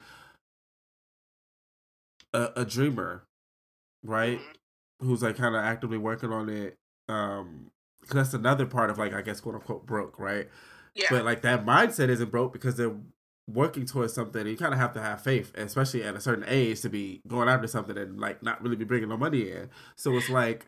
a, 2.34 2.50
a 2.58 2.66
dreamer, 2.66 3.24
right? 4.04 4.40
Mhm. 4.40 4.56
Who's 5.08 5.22
like 5.24 5.36
kind 5.38 5.56
of 5.56 5.64
actively 5.64 5.98
working 5.98 6.32
on 6.32 6.50
it. 6.50 6.76
Um, 7.10 7.72
'cause 8.02 8.14
that's 8.14 8.34
another 8.34 8.66
part 8.66 8.90
of 8.90 8.98
like 8.98 9.14
I 9.14 9.22
guess 9.22 9.40
quote 9.42 9.56
unquote 9.56 9.86
broke, 9.86 10.20
right? 10.20 10.50
Yeah. 10.94 11.08
But 11.10 11.26
like 11.26 11.42
that 11.42 11.66
mindset 11.66 12.10
isn't 12.10 12.32
broke 12.32 12.54
because 12.54 12.76
they're 12.78 12.96
working 13.48 13.86
towards 13.86 14.14
something. 14.14 14.48
You 14.48 14.58
kind 14.58 14.74
of 14.74 14.80
have 14.80 14.94
to 14.94 15.02
have 15.02 15.22
faith, 15.22 15.52
especially 15.56 16.04
at 16.04 16.16
a 16.16 16.22
certain 16.22 16.46
age, 16.48 16.82
to 16.82 16.90
be 16.90 17.22
going 17.28 17.50
after 17.50 17.68
something 17.68 17.98
and 17.98 18.20
like 18.20 18.42
not 18.42 18.62
really 18.64 18.76
be 18.76 18.86
bringing 18.86 19.10
no 19.10 19.18
money 19.18 19.52
in. 19.52 19.70
So 19.98 20.16
it's 20.18 20.30
like 20.30 20.68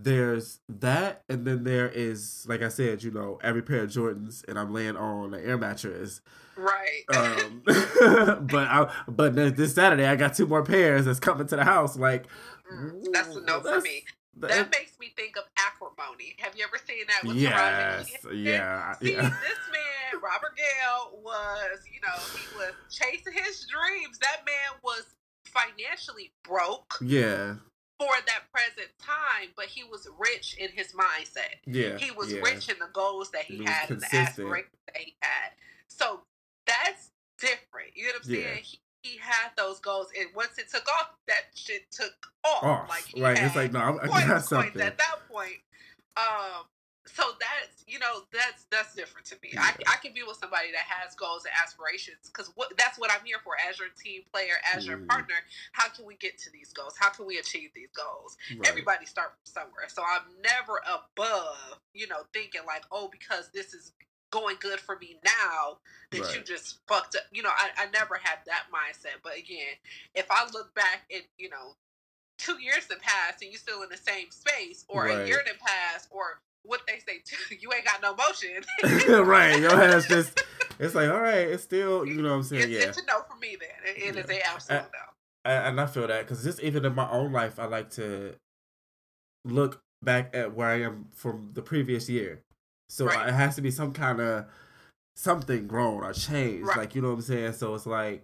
there's 0.00 0.60
that, 0.68 1.22
and 1.28 1.44
then 1.44 1.64
there 1.64 1.88
is 1.88 2.46
like 2.48 2.62
I 2.62 2.68
said, 2.68 3.02
you 3.02 3.10
know, 3.10 3.38
every 3.42 3.62
pair 3.62 3.82
of 3.82 3.90
Jordans, 3.90 4.44
and 4.48 4.58
I'm 4.58 4.72
laying 4.72 4.96
on 4.96 5.34
an 5.34 5.44
air 5.44 5.58
mattress. 5.58 6.20
right. 6.56 7.02
Um, 7.14 7.62
but 8.46 8.68
I 8.68 8.92
but 9.08 9.34
this 9.34 9.74
Saturday 9.74 10.06
I 10.06 10.14
got 10.16 10.34
two 10.34 10.46
more 10.46 10.62
pairs 10.64 11.04
that's 11.06 11.20
coming 11.20 11.46
to 11.48 11.56
the 11.56 11.64
house. 11.64 11.96
Like 11.96 12.26
Mm, 12.72 13.12
that's 13.14 13.34
a 13.34 13.40
no 13.40 13.60
for 13.62 13.80
me. 13.80 14.04
that- 14.36 14.50
That 14.50 14.70
makes 14.70 14.92
me 15.00 15.10
think 15.16 15.38
of 15.38 15.44
acrimony. 15.56 16.36
Have 16.38 16.54
you 16.54 16.64
ever 16.64 16.76
seen 16.86 17.04
that 17.08 17.26
with 17.26 17.36
yes, 17.38 18.14
yeah, 18.30 18.92
See, 19.00 19.12
yeah. 19.12 19.22
this 19.22 19.58
man, 19.72 20.20
Robert 20.22 20.54
Gayle, 20.54 21.18
was, 21.22 21.78
you 21.90 21.98
know, 22.02 22.12
he 22.36 22.46
was 22.58 22.74
chasing 22.90 23.32
his 23.32 23.66
dreams. 23.66 24.18
That 24.18 24.42
man 24.44 24.78
was 24.84 25.04
financially 25.46 26.30
broke 26.44 26.94
Yeah, 27.00 27.54
for 27.98 28.08
that 28.26 28.44
present 28.52 28.88
time, 29.00 29.48
but 29.56 29.66
he 29.66 29.82
was 29.84 30.08
rich 30.18 30.56
in 30.58 30.68
his 30.70 30.92
mindset. 30.92 31.58
yeah. 31.66 31.98
He 31.98 32.10
was 32.12 32.32
yeah. 32.32 32.40
rich 32.40 32.68
in 32.68 32.76
the 32.78 32.88
goals 32.92 33.30
that 33.32 33.42
he, 33.44 33.58
He 33.58 33.64
had 33.64 33.90
and 33.90 34.00
the 34.00 34.14
aspirations 34.14 34.70
that 34.86 34.96
he 34.96 35.14
had. 35.20 35.50
So 35.88 36.20
that's 36.66 37.10
different. 37.40 37.90
You 37.96 38.06
know 38.06 38.12
what 38.18 38.26
I'm 38.26 38.34
Yeah. 38.34 38.42
saying? 38.42 38.62
He, 38.62 38.80
he 39.02 39.18
had 39.18 39.50
those 39.56 39.80
goals, 39.80 40.08
and 40.18 40.28
once 40.34 40.58
it 40.58 40.68
took 40.70 40.86
off, 41.00 41.10
that 41.28 41.42
shit 41.54 41.90
took 41.90 42.12
off. 42.44 42.62
Off. 42.64 42.88
Like 42.88 43.04
right. 43.16 43.38
It's 43.42 43.56
like 43.56 43.72
no, 43.72 43.80
I, 43.80 44.04
I 44.12 44.26
got 44.26 44.44
something. 44.44 44.80
at 44.80 44.98
that 44.98 45.16
point. 45.30 45.58
Um, 46.16 46.64
so 47.14 47.24
that's 47.40 47.84
you 47.86 47.98
know 47.98 48.22
that's 48.32 48.64
that's 48.70 48.94
different 48.94 49.26
to 49.28 49.36
me. 49.42 49.50
I, 49.58 49.72
I 49.88 49.96
can 50.02 50.12
be 50.14 50.22
with 50.26 50.36
somebody 50.38 50.72
that 50.72 50.86
has 50.88 51.14
goals 51.14 51.44
and 51.44 51.54
aspirations 51.62 52.28
because 52.32 52.52
what 52.56 52.76
that's 52.78 52.98
what 52.98 53.10
I'm 53.12 53.24
here 53.24 53.38
for 53.44 53.54
as 53.68 53.78
your 53.78 53.88
team 54.02 54.22
player, 54.32 54.54
as 54.74 54.86
your 54.86 54.98
Mhm. 54.98 55.08
partner. 55.08 55.34
How 55.72 55.88
can 55.88 56.04
we 56.06 56.16
get 56.16 56.38
to 56.40 56.50
these 56.50 56.72
goals? 56.72 56.94
How 56.98 57.10
can 57.10 57.26
we 57.26 57.38
achieve 57.38 57.70
these 57.74 57.90
goals? 57.96 58.36
Right. 58.56 58.68
Everybody 58.68 59.06
start 59.06 59.32
from 59.32 59.46
somewhere, 59.46 59.88
so 59.88 60.02
I'm 60.04 60.22
never 60.42 60.82
above 60.86 61.80
you 61.94 62.06
know 62.08 62.24
thinking 62.32 62.62
like 62.66 62.84
oh 62.92 63.08
because 63.08 63.50
this 63.52 63.74
is 63.74 63.92
going 64.30 64.56
good 64.60 64.80
for 64.80 64.96
me 64.98 65.18
now 65.24 65.78
that 66.10 66.34
you 66.34 66.42
just 66.42 66.80
fucked 66.88 67.16
up. 67.16 67.22
You 67.32 67.42
know 67.42 67.50
I, 67.56 67.70
I 67.78 67.86
never 67.92 68.16
had 68.22 68.40
that 68.46 68.64
mindset. 68.72 69.22
But 69.22 69.38
again, 69.38 69.76
if 70.14 70.26
I 70.30 70.46
look 70.52 70.74
back 70.74 71.02
at 71.14 71.22
you 71.38 71.50
know 71.50 71.74
two 72.38 72.60
years 72.60 72.86
have 72.90 73.00
passed 73.00 73.42
and 73.42 73.50
you're 73.52 73.58
still 73.60 73.82
in 73.82 73.88
the 73.90 73.96
same 73.96 74.30
space, 74.30 74.84
or 74.88 75.04
Right. 75.04 75.22
a 75.22 75.26
year 75.26 75.42
that 75.46 75.58
passed, 75.60 76.08
or 76.10 76.40
what 76.68 76.82
they 76.86 76.98
say, 77.00 77.18
too. 77.24 77.56
you 77.60 77.72
ain't 77.72 77.84
got 77.84 78.00
no 78.00 78.14
motion. 78.14 79.24
right. 79.26 79.58
Your 79.60 79.72
ass 79.82 80.06
just 80.06 80.40
it's 80.78 80.94
like 80.94 81.10
all 81.10 81.20
right, 81.20 81.48
it's 81.48 81.64
still 81.64 82.06
you 82.06 82.22
know 82.22 82.30
what 82.30 82.36
I'm 82.36 82.42
saying. 82.44 82.62
It's, 82.62 82.70
yeah, 82.70 82.88
it's 82.88 82.98
a 82.98 83.06
no 83.06 83.22
for 83.28 83.36
me 83.36 83.56
then. 83.58 83.68
It, 83.84 83.98
it 83.98 84.14
Yeah. 84.14 84.20
is 84.22 84.30
a 84.30 84.46
absolute 84.46 84.78
Uh, 84.80 84.82
no. 84.84 85.50
I, 85.50 85.52
and 85.68 85.80
I 85.80 85.86
feel 85.86 86.06
that 86.06 86.20
because 86.26 86.44
just 86.44 86.60
even 86.60 86.84
in 86.84 86.94
my 86.94 87.10
own 87.10 87.32
life, 87.32 87.58
I 87.58 87.64
like 87.66 87.90
to 87.92 88.34
look 89.44 89.80
back 90.02 90.30
at 90.34 90.54
where 90.54 90.68
I 90.68 90.82
am 90.82 91.06
from 91.14 91.50
the 91.54 91.62
previous 91.62 92.08
year. 92.08 92.40
So 92.88 93.06
Right. 93.06 93.28
it 93.28 93.32
has 93.34 93.56
to 93.56 93.62
be 93.62 93.70
some 93.70 93.92
kind 93.92 94.20
of 94.20 94.46
something 95.16 95.66
grown 95.66 96.04
or 96.04 96.12
changed. 96.12 96.68
Right. 96.68 96.76
Like 96.78 96.94
you 96.94 97.02
know 97.02 97.08
what 97.08 97.14
I'm 97.14 97.22
saying. 97.22 97.52
So 97.54 97.74
it's 97.74 97.86
like 97.86 98.22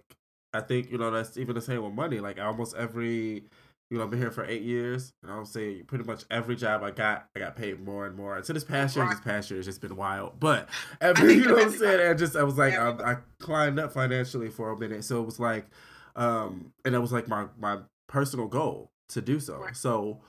I 0.53 0.61
think 0.61 0.91
you 0.91 0.97
know 0.97 1.11
that's 1.11 1.37
even 1.37 1.55
the 1.55 1.61
same 1.61 1.83
with 1.83 1.93
money. 1.93 2.19
Like 2.19 2.39
almost 2.39 2.75
every. 2.75 3.43
You 3.91 3.97
know, 3.99 4.03
I've 4.03 4.09
been 4.09 4.19
here 4.19 4.31
for 4.31 4.43
eight 4.45 4.63
years, 4.63 5.13
and 5.21 5.31
I'll 5.31 5.45
say 5.45 5.83
pretty 5.83 6.05
much 6.05 6.23
every 6.31 6.55
job 6.55 6.81
I 6.83 6.89
got, 6.89 7.27
I 7.35 7.39
got 7.39 7.55
paid 7.55 7.79
more 7.79 8.07
and 8.07 8.15
more. 8.15 8.35
And 8.35 8.43
So 8.45 8.51
this 8.51 8.63
past 8.63 8.95
year, 8.95 9.07
this 9.07 9.19
past 9.19 9.51
year 9.51 9.59
has 9.59 9.65
just 9.67 9.79
been 9.79 9.95
wild. 9.95 10.39
But 10.39 10.69
every, 11.01 11.33
you 11.35 11.45
know 11.45 11.53
what 11.53 11.67
I'm 11.67 11.71
saying? 11.71 12.01
And 12.09 12.17
just, 12.19 12.35
I 12.35 12.43
was 12.43 12.57
like, 12.57 12.73
I. 12.73 12.89
I 12.89 13.17
climbed 13.39 13.77
up 13.77 13.93
financially 13.93 14.49
for 14.49 14.71
a 14.71 14.77
minute, 14.79 15.03
so 15.03 15.21
it 15.21 15.25
was 15.25 15.39
like, 15.39 15.67
um, 16.15 16.73
and 16.83 16.95
it 16.95 16.99
was 16.99 17.11
like 17.13 17.27
my 17.27 17.45
my 17.59 17.77
personal 18.07 18.47
goal 18.47 18.89
to 19.09 19.21
do 19.21 19.39
so. 19.39 19.57
Right. 19.57 19.77
So, 19.77 20.21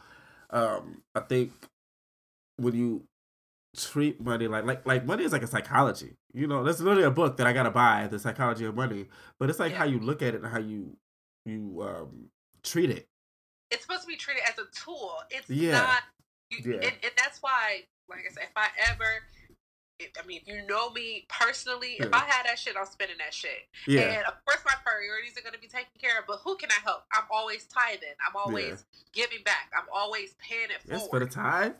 um, 0.50 1.02
I 1.14 1.20
think 1.20 1.52
when 2.58 2.74
you 2.74 3.04
treat 3.76 4.20
money 4.20 4.48
like 4.48 4.64
like 4.64 4.86
like 4.86 5.04
money 5.04 5.24
is 5.24 5.32
like 5.32 5.42
a 5.42 5.46
psychology. 5.46 6.16
You 6.32 6.46
know, 6.46 6.62
there's 6.64 6.80
literally 6.80 7.04
a 7.04 7.10
book 7.10 7.36
that 7.38 7.46
I 7.46 7.52
gotta 7.52 7.70
buy, 7.70 8.06
the 8.06 8.18
psychology 8.18 8.64
of 8.64 8.74
money. 8.74 9.06
But 9.38 9.50
it's 9.50 9.58
like 9.58 9.72
Yeah. 9.72 9.78
how 9.78 9.84
you 9.84 9.98
look 9.98 10.22
at 10.22 10.34
it 10.34 10.42
and 10.42 10.46
how 10.52 10.58
you 10.58 10.96
you 11.44 11.82
um 11.82 12.30
treat 12.62 12.90
it. 12.90 13.06
It's 13.70 13.82
supposed 13.82 14.02
to 14.02 14.06
be 14.08 14.16
treated 14.16 14.42
as 14.48 14.58
a 14.58 14.66
tool. 14.74 15.14
It's 15.30 15.48
Yeah. 15.50 15.72
not. 15.72 16.02
You, 16.50 16.58
Yeah. 16.72 16.86
and, 16.86 16.96
and 17.02 17.12
that's 17.16 17.42
why, 17.42 17.82
like 18.08 18.20
I 18.20 18.32
said, 18.32 18.44
if 18.44 18.56
I 18.56 18.68
ever. 18.90 19.22
I 20.22 20.26
mean, 20.26 20.42
if 20.42 20.46
you 20.46 20.66
know 20.66 20.90
me 20.90 21.24
personally, 21.30 21.94
if 21.98 22.10
Yeah. 22.10 22.16
I 22.16 22.24
had 22.26 22.44
that 22.44 22.58
shit, 22.58 22.76
I'm 22.76 22.84
spending 22.84 23.16
that 23.18 23.32
shit. 23.32 23.66
Yeah. 23.86 24.02
And 24.02 24.26
of 24.26 24.34
course, 24.44 24.60
my 24.66 24.74
priorities 24.84 25.38
are 25.38 25.40
going 25.40 25.54
to 25.54 25.58
be 25.58 25.68
taken 25.68 25.88
care 25.98 26.18
of. 26.18 26.26
But 26.26 26.40
who 26.44 26.56
can 26.56 26.70
I 26.70 26.80
help? 26.84 27.04
I'm 27.12 27.24
always 27.30 27.64
tithing. 27.64 28.12
I'm 28.20 28.36
always 28.36 28.84
giving 29.14 29.42
back. 29.42 29.70
I'm 29.74 29.86
always 29.92 30.34
paying 30.38 30.68
it 30.70 30.82
Yes, 30.86 31.08
for 31.08 31.18
the 31.18 31.24
tithe. 31.26 31.72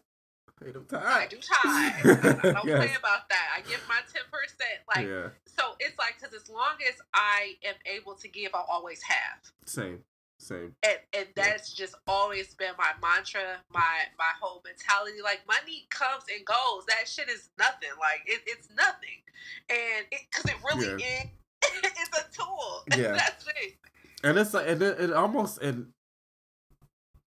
Pay 0.64 0.70
them 0.72 0.86
tithe. 0.90 1.02
I 1.04 1.26
do 1.26 1.36
tithe. 1.36 2.24
I, 2.24 2.48
I 2.48 2.52
don't 2.54 2.62
play 2.64 2.94
about 2.98 3.28
that. 3.28 3.48
I 3.54 3.60
give 3.68 3.84
my 3.86 4.00
ten 4.10 4.22
percent. 4.32 4.80
Like 4.88 5.06
yeah. 5.06 5.28
so, 5.44 5.76
it's 5.78 5.98
like 5.98 6.16
because 6.18 6.34
as 6.34 6.48
long 6.48 6.76
as 6.88 6.94
I 7.12 7.56
am 7.66 7.74
able 7.84 8.14
to 8.14 8.28
give, 8.28 8.54
I'll 8.54 8.66
always 8.70 9.02
have. 9.02 9.52
Same. 9.66 10.02
Same. 10.38 10.74
And 10.82 10.98
and 11.12 11.26
Yeah. 11.36 11.44
that's 11.44 11.72
just 11.72 11.94
always 12.06 12.54
been 12.54 12.72
my 12.78 12.92
mantra, 13.02 13.58
my 13.72 14.04
my 14.18 14.32
whole 14.40 14.62
mentality. 14.64 15.22
Like 15.22 15.42
money 15.46 15.86
comes 15.90 16.24
and 16.34 16.44
goes. 16.44 16.84
That 16.86 17.08
shit 17.08 17.28
is 17.28 17.48
nothing. 17.58 17.90
Like 17.98 18.22
it, 18.26 18.42
it's 18.46 18.68
nothing. 18.76 19.22
And 19.70 20.06
because 20.10 20.44
it, 20.44 20.56
really 20.64 21.02
is. 21.02 21.26
It's 21.82 22.18
a 22.18 22.24
tool. 22.42 22.84
Yeah. 22.96 23.12
that's 23.12 23.44
it. 23.48 23.74
and 24.22 24.38
it's 24.38 24.54
like 24.54 24.68
and 24.68 24.80
it, 24.82 25.00
it 25.00 25.12
almost 25.12 25.60
and 25.60 25.88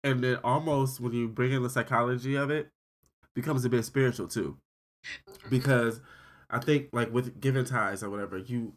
and 0.03 0.23
then 0.23 0.37
almost 0.43 0.99
when 0.99 1.13
you 1.13 1.27
bring 1.27 1.51
in 1.51 1.63
the 1.63 1.69
psychology 1.69 2.35
of 2.35 2.49
it 2.51 2.69
becomes 3.33 3.65
a 3.65 3.69
bit 3.69 3.83
spiritual 3.83 4.27
too 4.27 4.57
mm-hmm. 5.29 5.49
because 5.49 5.99
i 6.49 6.59
think 6.59 6.87
like 6.93 7.11
with 7.11 7.39
giving 7.41 7.65
ties 7.65 8.03
or 8.03 8.09
whatever 8.09 8.37
you 8.37 8.73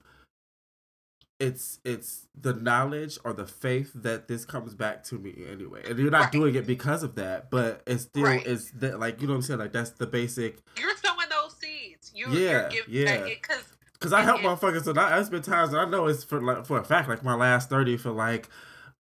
it's 1.40 1.80
it's 1.84 2.26
the 2.38 2.52
knowledge 2.52 3.18
or 3.24 3.32
the 3.32 3.46
faith 3.46 3.90
that 3.94 4.28
this 4.28 4.44
comes 4.44 4.74
back 4.74 5.02
to 5.04 5.14
me 5.16 5.34
anyway 5.50 5.82
and 5.88 5.98
you're 5.98 6.10
not 6.10 6.24
Right. 6.24 6.32
doing 6.32 6.54
it 6.54 6.66
because 6.66 7.02
of 7.02 7.14
that 7.16 7.50
but 7.50 7.82
it 7.86 7.98
still 7.98 8.22
Right. 8.24 8.46
is 8.46 8.70
that 8.72 9.00
like 9.00 9.20
you 9.20 9.26
know 9.26 9.32
what 9.32 9.38
i'm 9.38 9.42
saying 9.42 9.58
like 9.60 9.72
that's 9.72 9.90
the 9.90 10.06
basic 10.06 10.58
You're 10.78 10.94
sowing 10.96 11.28
those 11.30 11.56
seeds. 11.58 12.12
You, 12.14 12.26
Yeah, 12.28 12.68
you're 12.70 12.84
giving 12.84 13.06
yeah. 13.06 13.24
because 13.24 13.64
Cause 14.00 14.12
I 14.14 14.22
help 14.22 14.40
motherfuckers, 14.40 14.86
and 14.86 14.98
I, 14.98 15.10
there's 15.16 15.28
been 15.28 15.42
times 15.42 15.72
that 15.72 15.78
I 15.78 15.84
know 15.84 16.06
it's 16.06 16.24
for 16.24 16.40
like 16.40 16.64
for 16.64 16.78
a 16.78 16.84
fact, 16.84 17.06
like 17.10 17.22
my 17.22 17.34
last 17.34 17.68
thirty 17.68 17.98
for 17.98 18.10
like 18.10 18.48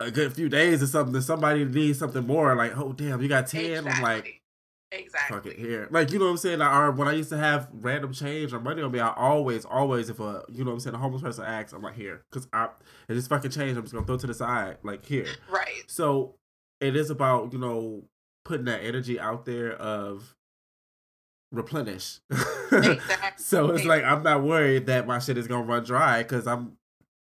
a 0.01 0.11
good 0.11 0.33
few 0.33 0.48
days 0.48 0.83
or 0.83 0.88
something. 0.88 1.12
That 1.12 1.22
somebody 1.22 1.64
needs 1.64 2.01
something 2.01 2.27
more, 2.27 2.57
like 2.57 2.77
oh 2.77 2.92
damn, 2.94 3.22
you 3.22 3.29
got 3.29 3.46
ten. 3.46 3.87
I'm 3.87 4.03
like 4.03 4.38
exactly. 4.92 5.37
fuck 5.37 5.46
it 5.46 5.59
here, 5.59 5.88
like 5.90 6.11
you 6.12 6.18
know 6.18 6.27
what 6.27 6.33
I'm 6.33 6.37
saying. 6.37 6.62
Or 6.62 6.90
when 6.92 7.09
I 7.09 7.12
used 7.12 7.31
to 7.31 7.38
have 7.38 7.68
random 7.72 8.12
change 8.12 8.53
or 8.53 8.61
money 8.61 8.83
on 8.83 8.90
me, 8.92 9.01
I 9.01 9.12
always, 9.14 9.64
always 9.64 10.09
if 10.11 10.20
a 10.20 10.44
you 10.48 10.64
know 10.64 10.70
what 10.70 10.74
I'm 10.74 10.81
saying 10.81 10.94
a 10.94 10.98
homeless 10.98 11.22
person 11.22 11.44
asks, 11.44 11.72
I'm 11.72 11.83
like 11.83 11.96
here, 11.96 12.22
cause 12.31 12.46
I 12.53 12.68
if 13.09 13.16
this 13.16 13.27
fucking 13.27 13.51
change, 13.51 13.77
I'm 13.77 13.83
just 13.85 13.94
gonna 13.94 14.07
throw 14.07 14.16
it 14.16 14.20
to 14.22 14.27
the 14.27 14.35
side, 14.35 14.79
like 14.83 15.05
here. 15.05 15.27
right. 15.51 15.85
So 15.87 16.35
it 16.81 16.96
is 16.96 17.11
about 17.11 17.53
you 17.53 17.59
know 17.59 18.05
putting 18.44 18.66
that 18.66 18.83
energy 18.83 19.18
out 19.20 19.44
there 19.44 19.72
of 19.72 20.35
replenish. 21.53 22.20
Exactly. 22.70 23.42
so 23.42 23.70
it's 23.70 23.87
like 23.87 24.05
I'm 24.05 24.22
not 24.22 24.42
worried 24.42 24.85
that 24.87 25.07
my 25.07 25.18
shit 25.20 25.38
is 25.38 25.46
gonna 25.46 25.64
run 25.64 25.85
dry 25.85 26.22
because 26.22 26.46
I'm 26.46 26.77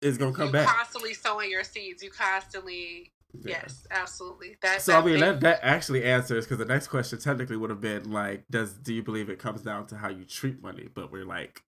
it's 0.02 0.18
gonna 0.18 0.32
come 0.32 0.48
you 0.48 0.54
back. 0.54 0.68
constantly 0.68 1.14
sowing 1.14 1.52
your 1.52 1.66
seeds. 1.66 2.02
You 2.02 2.12
constantly, 2.12 3.12
Yeah. 3.34 3.62
yes, 3.64 3.88
absolutely. 3.90 4.58
That. 4.62 4.82
So 4.82 4.98
I 4.98 5.04
mean 5.04 5.20
that 5.20 5.40
that 5.42 5.60
actually 5.64 6.04
answers 6.04 6.46
because 6.46 6.60
the 6.60 6.66
next 6.66 6.88
question 6.88 7.20
technically 7.20 7.58
would 7.58 7.72
have 7.72 7.82
been 7.82 8.12
like, 8.12 8.44
does 8.50 8.74
do 8.74 8.94
you 8.94 9.02
believe 9.02 9.30
it 9.30 9.40
comes 9.40 9.62
down 9.62 9.88
to 9.88 9.98
how 9.98 10.10
you 10.10 10.24
treat 10.24 10.62
money? 10.62 10.88
But 10.94 11.12
we're 11.12 11.26
like 11.26 11.64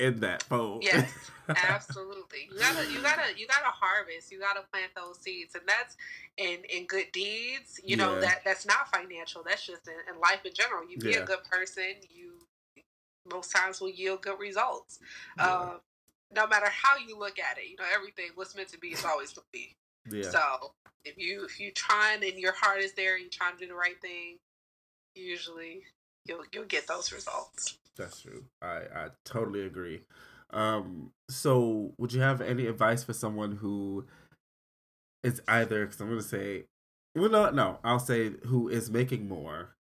in 0.00 0.20
that 0.20 0.42
fold. 0.42 0.82
Yes, 0.82 1.12
absolutely. 1.48 2.48
You 2.50 2.58
gotta, 2.58 2.90
you 2.90 3.00
gotta, 3.02 3.38
you 3.38 3.46
gotta 3.46 3.70
harvest. 3.70 4.32
You 4.32 4.40
gotta 4.40 4.62
plant 4.72 4.90
those 4.96 5.20
seeds, 5.20 5.54
and 5.54 5.64
that's 5.66 5.96
in 6.38 6.64
in 6.74 6.86
good 6.86 7.12
deeds. 7.12 7.78
You 7.84 7.96
know 7.96 8.14
Yeah. 8.14 8.20
that 8.20 8.40
that's 8.44 8.66
not 8.66 8.88
financial. 8.92 9.42
That's 9.46 9.66
just 9.66 9.86
in, 9.86 9.94
in 10.12 10.20
life 10.20 10.40
in 10.44 10.54
general. 10.54 10.88
You 10.88 10.98
be 10.98 11.10
Yeah. 11.10 11.18
a 11.18 11.26
good 11.26 11.44
person. 11.44 11.94
You 12.10 12.32
most 13.30 13.52
times 13.54 13.80
will 13.80 13.90
yield 13.90 14.22
good 14.22 14.38
results. 14.38 14.98
Um, 15.38 15.80
no 16.34 16.46
matter 16.46 16.68
how 16.70 16.96
you 16.96 17.18
look 17.18 17.38
at 17.38 17.58
it, 17.58 17.68
you 17.70 17.76
know 17.78 17.84
everything. 17.94 18.30
What's 18.34 18.54
meant 18.56 18.68
to 18.70 18.78
be 18.78 18.88
is 18.88 19.04
always 19.04 19.32
to 19.34 19.42
be. 19.52 19.76
Yeah. 20.10 20.30
So 20.30 20.72
if 21.04 21.18
you 21.18 21.44
if 21.44 21.60
you 21.60 21.70
trying 21.72 22.24
and 22.24 22.38
your 22.38 22.52
heart 22.52 22.80
is 22.80 22.92
there 22.94 23.14
and 23.14 23.22
you're 23.22 23.30
trying 23.30 23.54
to 23.54 23.58
do 23.58 23.68
the 23.68 23.74
right 23.74 24.00
thing, 24.00 24.38
usually 25.14 25.84
you'll 26.26 26.44
you'll 26.52 26.64
get 26.64 26.86
those 26.86 27.12
results. 27.12 27.78
That's 27.96 28.20
true. 28.20 28.44
I 28.62 28.82
I 28.94 29.08
totally 29.24 29.64
agree. 29.64 30.00
Um, 30.50 31.10
so 31.28 31.92
would 31.98 32.12
you 32.12 32.20
have 32.20 32.40
any 32.40 32.66
advice 32.66 33.02
for 33.04 33.12
someone 33.12 33.56
who 33.56 34.06
is 35.22 35.40
either? 35.48 35.86
Because 35.86 36.00
I'm 36.00 36.08
gonna 36.08 36.22
say, 36.22 36.64
well, 37.14 37.30
no, 37.30 37.50
no, 37.50 37.78
I'll 37.82 37.98
say 37.98 38.32
who 38.46 38.68
is 38.68 38.90
making 38.90 39.28
more 39.28 39.74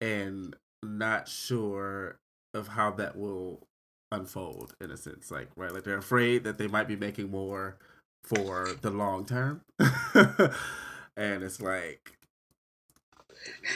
and 0.00 0.56
not 0.82 1.28
sure 1.28 2.18
of 2.54 2.68
how 2.68 2.90
that 2.90 3.16
will 3.16 3.66
unfold 4.10 4.74
in 4.80 4.90
a 4.90 4.96
sense, 4.96 5.30
like 5.30 5.48
right, 5.56 5.72
like 5.72 5.84
they're 5.84 5.96
afraid 5.96 6.44
that 6.44 6.58
they 6.58 6.66
might 6.66 6.88
be 6.88 6.96
making 6.96 7.30
more 7.30 7.78
for 8.22 8.68
the 8.80 8.90
long 8.90 9.24
term, 9.24 9.62
and 11.16 11.42
it's 11.42 11.60
like. 11.60 12.18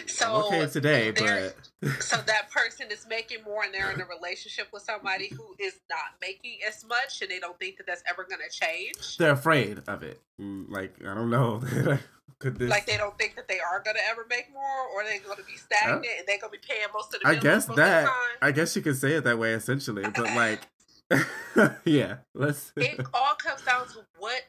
So, 0.07 0.27
I'm 0.27 0.43
okay 0.45 0.67
today, 0.67 1.11
but 1.11 1.57
So 2.01 2.17
that 2.27 2.51
person 2.53 2.87
is 2.93 3.05
making 3.09 3.43
more 3.43 3.65
and 3.65 3.75
they're 3.75 3.91
in 3.91 4.01
a 4.01 4.05
relationship 4.07 4.69
with 4.73 4.83
somebody 4.83 5.29
who 5.29 5.57
is 5.59 5.75
not 5.91 6.21
making 6.21 6.59
as 6.67 6.85
much 6.85 7.21
and 7.21 7.31
they 7.31 7.41
don't 7.41 7.59
think 7.59 7.79
that 7.79 7.87
that's 7.87 8.03
ever 8.09 8.23
going 8.23 8.41
to 8.49 8.57
change. 8.57 9.17
they're 9.17 9.33
afraid 9.33 9.83
of 9.89 10.05
it. 10.05 10.21
Mm, 10.41 10.71
Like 10.71 10.95
I 11.05 11.15
don't 11.15 11.31
know. 11.31 11.63
Could 12.39 12.59
this? 12.59 12.71
Like 12.71 12.87
they 12.87 12.97
don't 12.97 13.17
think 13.19 13.35
that 13.37 13.49
they 13.49 13.59
are 13.59 13.83
going 13.83 13.97
to 13.97 14.03
ever 14.09 14.27
make 14.29 14.53
more 14.53 14.63
or 14.95 15.03
they're 15.05 15.21
going 15.21 15.39
to 15.39 15.45
be 15.45 15.57
stagnant 15.57 16.05
and 16.19 16.29
they're 16.29 16.39
going 16.39 16.53
to 16.53 16.59
be 16.61 16.65
paying 16.69 16.87
most 16.95 17.15
of 17.15 17.21
the 17.23 17.29
I 17.29 17.35
guess 17.35 17.67
that. 17.67 18.09
I 18.43 18.53
guess 18.53 18.77
you 18.77 18.83
could 18.83 18.97
say 18.97 19.15
it 19.15 19.25
that 19.25 19.39
way 19.39 19.53
essentially, 19.53 20.03
but 20.03 20.27
like, 20.37 20.61
yeah. 21.85 22.16
Let's. 22.35 22.73
It 22.77 23.01
all 23.14 23.35
comes 23.37 23.62
down 23.62 23.87
to 23.88 24.05
what 24.19 24.42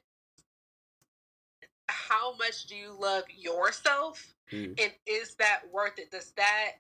how 1.90 2.36
much 2.36 2.66
do 2.68 2.76
you 2.76 2.96
love 3.00 3.24
yourself 3.36 4.34
Mm. 4.52 4.80
and 4.82 4.94
is 5.06 5.36
that 5.40 5.64
worth 5.74 6.00
it? 6.00 6.10
Does 6.10 6.32
that 6.38 6.72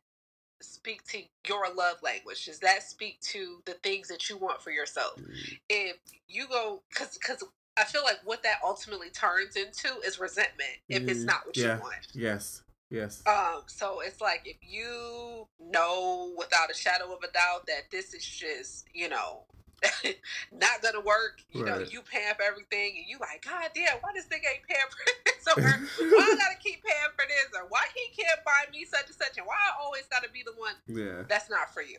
speak 0.61 1.03
to 1.09 1.17
your 1.49 1.65
love 1.75 1.97
language? 2.01 2.45
Does 2.45 2.59
that 2.59 2.81
speak 2.81 3.19
to 3.33 3.61
the 3.65 3.73
things 3.83 4.07
that 4.07 4.29
you 4.29 4.37
want 4.37 4.61
for 4.61 4.71
yourself? 4.71 5.17
Mm. 5.19 5.59
if 5.69 5.97
you 6.29 6.47
go 6.47 6.81
because 6.89 7.17
because 7.17 7.43
I 7.77 7.83
feel 7.83 8.03
like 8.03 8.19
what 8.23 8.41
that 8.43 8.59
ultimately 8.63 9.09
turns 9.09 9.57
into 9.57 9.99
is 10.05 10.17
resentment 10.17 10.77
if 10.87 11.07
it's 11.09 11.19
Mhm. 11.21 11.25
not 11.25 11.45
what 11.45 11.57
Yeah. 11.57 11.75
you 11.75 11.81
want. 11.81 12.07
Yes. 12.13 12.63
Yes. 12.89 13.21
Um, 13.27 13.63
so 13.67 13.99
it's 13.99 14.21
like 14.21 14.43
if 14.45 14.57
you 14.61 15.47
know 15.59 16.33
without 16.37 16.71
a 16.71 16.73
shadow 16.73 17.13
of 17.13 17.21
a 17.21 17.31
doubt 17.31 17.65
that 17.67 17.91
this 17.91 18.13
is 18.13 18.25
just 18.25 18.85
you 18.93 19.09
know 19.09 19.45
not 20.51 20.81
gonna 20.81 21.01
work, 21.01 21.41
you 21.51 21.63
know, 21.63 21.79
you 21.79 22.01
paying 22.01 22.33
for 22.35 22.43
everything, 22.43 22.97
and 22.97 23.05
you 23.07 23.17
like, 23.19 23.45
God 23.45 23.69
damn, 23.75 23.97
why 24.01 24.11
this 24.13 24.25
nigga 24.25 24.49
ain't 24.49 24.65
paying 24.67 24.89
for 24.89 25.03
this, 25.25 25.47
or 25.57 25.61
why 25.61 26.23
I 26.23 26.35
gotta 26.35 26.59
keep 26.63 26.83
paying 26.83 27.13
for 27.15 27.25
this, 27.27 27.53
or 27.53 27.67
why 27.69 27.85
he 27.93 28.09
can't 28.15 28.39
buy 28.45 28.71
me 28.71 28.85
such 28.85 29.07
and 29.07 29.15
such, 29.15 29.37
and 29.37 29.45
why 29.45 29.55
I 29.55 29.83
always 29.83 30.03
gotta 30.11 30.29
be 30.29 30.43
the 30.43 30.53
one 30.57 30.73
yeah. 30.87 31.23
that's 31.27 31.49
not 31.49 31.73
for 31.73 31.81
you 31.81 31.97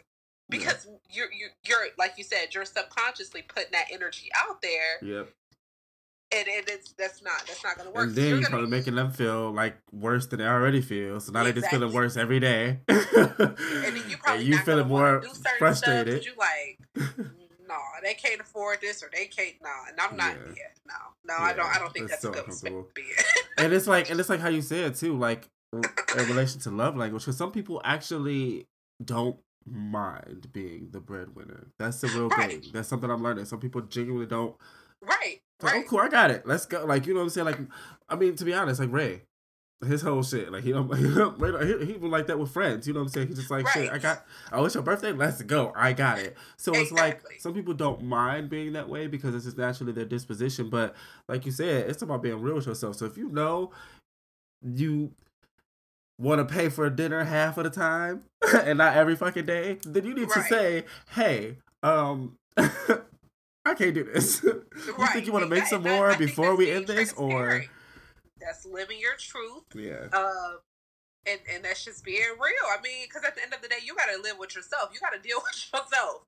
because 0.50 0.86
you're, 1.10 1.28
you're 1.32 1.50
you're 1.66 1.88
like 1.98 2.14
you 2.16 2.24
said 2.24 2.48
you're 2.52 2.64
subconsciously 2.64 3.42
putting 3.42 3.72
that 3.72 3.86
energy 3.92 4.28
out 4.36 4.62
there 4.62 4.98
Yep. 5.02 5.28
and, 6.34 6.48
and 6.48 6.68
it's 6.68 6.92
that's 6.92 7.22
not 7.22 7.44
that's 7.46 7.62
not 7.62 7.76
gonna 7.76 7.90
work. 7.90 8.06
And 8.08 8.14
then 8.14 8.28
you're 8.28 8.40
you're 8.40 8.50
probably 8.50 8.70
making 8.70 8.94
them 8.94 9.10
feel 9.10 9.52
like 9.52 9.76
worse 9.92 10.26
than 10.26 10.38
they 10.40 10.46
already 10.46 10.80
feel. 10.80 11.20
So 11.20 11.32
now 11.32 11.44
they're 11.44 11.52
just 11.52 11.68
feeling 11.68 11.92
worse 11.92 12.16
every 12.16 12.40
day. 12.40 12.80
and 12.88 12.98
then 13.06 14.02
you 14.08 14.16
probably 14.16 14.44
you 14.44 14.56
not 14.56 14.64
feeling 14.64 14.88
more 14.88 15.20
do 15.20 15.28
frustrated. 15.58 16.24
You 16.24 16.32
like, 16.38 16.78
mm, 16.96 17.30
no, 17.68 17.76
they 18.02 18.14
can't 18.14 18.40
afford 18.40 18.80
this 18.80 19.02
or 19.02 19.10
they 19.14 19.26
can't. 19.26 19.54
No, 19.62 19.70
and 19.88 20.00
I'm 20.00 20.16
not. 20.16 20.34
Yeah. 20.34 20.54
Yeah, 20.56 20.62
no, 20.86 20.94
no, 21.24 21.34
I 21.44 21.52
don't. 21.52 21.66
I 21.66 21.78
don't 21.78 21.92
think 21.92 22.08
that's 22.08 22.22
that's, 22.22 22.36
so 22.36 22.42
a 22.42 22.44
good 22.44 22.54
space 22.54 22.72
to 22.72 22.86
be 22.94 23.02
in. 23.02 23.64
and 23.64 23.72
it's 23.72 23.86
like 23.86 24.10
and 24.10 24.18
it's 24.18 24.28
like 24.28 24.40
how 24.40 24.48
you 24.48 24.62
said 24.72 24.94
too, 24.94 25.16
like 25.16 25.48
in 25.72 25.82
relation 26.28 26.60
to 26.62 26.70
love 26.70 26.96
language, 26.96 27.22
because 27.22 27.36
some 27.36 27.52
people 27.52 27.80
actually 27.84 28.66
don't 29.04 29.36
mind 29.66 30.48
being 30.52 30.88
the 30.92 31.00
breadwinner. 31.00 31.66
That's 31.78 32.00
the 32.00 32.08
real 32.08 32.28
Right. 32.30 32.62
thing. 32.62 32.70
That's 32.72 32.88
something 32.88 33.10
I'm 33.10 33.22
learning. 33.22 33.44
Some 33.44 33.60
people 33.60 33.82
genuinely 33.82 34.26
don't. 34.26 34.56
right, 35.02 35.40
It's 35.56 35.64
Like, 35.64 35.74
oh, 35.74 35.76
right. 35.76 35.84
oh, 35.86 35.88
cool, 35.90 35.98
I 36.00 36.08
got 36.08 36.30
it. 36.30 36.46
Let's 36.46 36.64
go. 36.64 36.86
Like, 36.86 37.06
you 37.06 37.12
know 37.12 37.20
what 37.20 37.24
I'm 37.24 37.30
saying? 37.30 37.44
Like, 37.44 37.58
I 38.08 38.16
mean, 38.16 38.34
to 38.36 38.44
be 38.46 38.54
honest, 38.54 38.80
like 38.80 38.90
Ray, 38.90 39.22
his 39.86 40.02
whole 40.02 40.22
shit, 40.22 40.50
like 40.50 40.64
he 40.64 40.72
don't, 40.72 40.92
he 40.98 41.14
don't 41.14 41.40
he, 41.80 41.86
he 41.86 41.92
even 41.94 42.10
like 42.10 42.26
that 42.26 42.38
with 42.38 42.50
friends. 42.50 42.86
You 42.88 42.94
know 42.94 43.00
what 43.00 43.06
I'm 43.06 43.08
saying? 43.10 43.28
He's 43.28 43.38
just 43.38 43.50
like, 43.50 43.68
shit, 43.68 43.90
I 43.90 43.98
got. 43.98 44.24
Oh, 44.52 44.64
it's 44.64 44.74
your 44.74 44.82
birthday. 44.82 45.12
Let's 45.12 45.40
go. 45.42 45.72
I 45.76 45.92
got 45.92 46.18
it. 46.18 46.36
So 46.56 46.72
it's 46.74 46.90
like 46.90 47.22
some 47.38 47.54
people 47.54 47.74
don't 47.74 48.02
mind 48.02 48.50
being 48.50 48.72
that 48.72 48.88
way 48.88 49.06
because 49.06 49.34
it's 49.34 49.44
just 49.44 49.56
naturally 49.58 49.92
their 49.92 50.04
disposition. 50.04 50.68
But 50.68 50.94
like 51.28 51.46
you 51.46 51.52
said, 51.52 51.88
it's 51.88 52.02
about 52.02 52.22
being 52.22 52.40
real 52.40 52.56
with 52.56 52.66
yourself. 52.66 52.96
So 52.96 53.06
if 53.06 53.16
you 53.16 53.28
know 53.28 53.70
you 54.62 55.12
want 56.18 56.46
to 56.46 56.52
pay 56.52 56.68
for 56.68 56.90
dinner 56.90 57.22
half 57.22 57.56
of 57.58 57.64
the 57.64 57.70
time 57.70 58.24
and 58.64 58.78
not 58.78 58.96
every 58.96 59.14
fucking 59.14 59.46
day, 59.46 59.78
then 59.84 60.04
you 60.04 60.14
need 60.14 60.28
to 60.30 60.42
say, 60.44 60.84
hey, 61.10 61.56
um. 61.82 62.36
I 63.66 63.74
can't 63.74 63.92
do 63.94 64.02
this. 64.02 64.42
you 64.42 64.64
think 65.12 65.26
you 65.26 65.32
want 65.32 65.44
to 65.44 65.48
make 65.50 65.66
some 65.66 65.82
Exactly. 65.82 65.90
I- 65.90 65.96
more 65.98 66.10
I 66.10 66.16
before 66.16 66.56
we 66.56 66.70
end 66.70 66.86
this, 66.86 67.12
or. 67.12 67.64
That's 68.40 68.64
living 68.66 68.98
your 69.00 69.14
truth. 69.16 69.64
yeah, 69.74 70.06
Um, 70.12 70.58
and, 71.26 71.40
and 71.52 71.64
that's 71.64 71.84
just 71.84 72.04
being 72.04 72.20
real. 72.20 72.66
I 72.70 72.80
mean, 72.82 73.06
because 73.06 73.24
at 73.24 73.34
the 73.36 73.42
end 73.42 73.52
of 73.52 73.60
the 73.60 73.68
day, 73.68 73.76
you 73.84 73.94
got 73.94 74.06
to 74.14 74.20
live 74.22 74.38
with 74.38 74.54
yourself. 74.56 74.90
You 74.94 75.00
got 75.00 75.10
to 75.14 75.20
deal 75.20 75.38
with 75.44 75.66
yourself. 75.72 76.22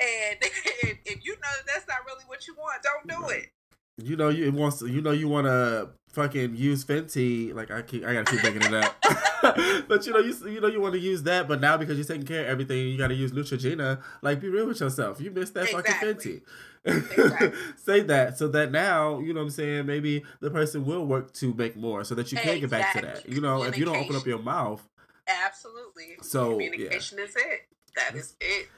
And 0.00 0.38
if, 0.40 0.98
if 1.04 1.24
you 1.24 1.32
know 1.32 1.48
that 1.56 1.66
that's 1.66 1.86
not 1.88 1.98
really 2.06 2.24
what 2.26 2.46
you 2.46 2.54
want, 2.54 2.82
don't 2.82 3.06
do 3.08 3.26
Right. 3.26 3.42
it. 3.44 4.04
you 4.04 4.14
know 4.16 4.28
you 4.28 4.44
it 4.46 4.52
wants 4.54 4.82
you 4.82 5.00
know 5.00 5.10
you 5.12 5.26
want 5.28 5.46
to 5.46 5.88
fucking 6.16 6.56
use 6.56 6.84
Fenty. 6.84 7.54
Like 7.54 7.70
I 7.70 7.82
keep 7.82 8.04
I 8.04 8.14
gotta 8.14 8.30
keep 8.30 8.40
bringing 8.40 8.62
it 8.62 8.74
up, 8.74 8.96
but 9.88 10.06
you 10.06 10.12
know 10.12 10.18
you 10.18 10.34
you 10.48 10.60
know 10.60 10.68
you 10.68 10.80
want 10.80 10.94
to 10.94 10.98
use 10.98 11.22
that, 11.24 11.46
but 11.46 11.60
now 11.60 11.76
because 11.76 11.96
you're 11.96 12.06
taking 12.06 12.26
care 12.26 12.40
of 12.40 12.48
everything, 12.48 12.88
you 12.88 12.98
got 12.98 13.08
to 13.08 13.14
use 13.14 13.32
Neutrogena. 13.32 14.02
Like 14.22 14.40
be 14.40 14.48
real 14.48 14.66
with 14.66 14.80
yourself. 14.80 15.20
You 15.20 15.30
missed 15.30 15.54
that 15.54 15.68
fucking 15.68 15.94
Fenty. 15.94 16.40
Exactly. 16.84 17.52
Say 17.76 18.00
that 18.00 18.38
so 18.38 18.48
that 18.48 18.72
now 18.72 19.20
you 19.20 19.32
know 19.34 19.40
what 19.40 19.46
I'm 19.46 19.50
saying. 19.50 19.86
Maybe 19.86 20.24
the 20.40 20.50
person 20.50 20.84
will 20.84 21.04
work 21.04 21.32
to 21.34 21.52
make 21.54 21.76
more 21.76 22.02
so 22.02 22.14
that 22.14 22.32
you 22.32 22.38
can 22.38 22.60
get 22.60 22.70
back 22.70 22.94
to 22.94 23.02
that. 23.02 23.28
You 23.28 23.40
know, 23.40 23.62
if 23.62 23.76
you 23.76 23.84
don't 23.84 23.96
open 23.96 24.16
up 24.16 24.26
your 24.26 24.38
mouth, 24.38 24.86
Absolutely. 25.28 26.16
So, 26.22 26.58
yeah. 26.58 26.68
communication 26.68 27.18
is 27.18 27.34
it. 27.36 27.66
That 27.96 28.14
is 28.14 28.36
it. 28.40 28.68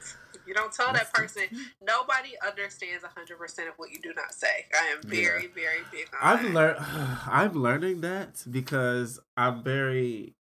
Don't 0.58 0.72
tell 0.72 0.92
that 0.92 1.12
person, 1.12 1.44
nobody 1.80 2.30
understands 2.44 3.04
100% 3.04 3.68
of 3.68 3.74
what 3.76 3.90
you 3.92 4.00
do 4.02 4.12
not 4.14 4.34
say. 4.34 4.66
I 4.74 4.88
am 4.88 5.02
very, 5.08 5.46
very 5.46 5.82
big 5.92 6.08
on 6.20 6.38
I've 6.38 6.52
learned. 6.52 6.78
I'm 7.26 7.52
learning 7.52 8.00
that 8.00 8.42
because 8.50 9.20
I'm 9.36 9.62
very 9.62 10.34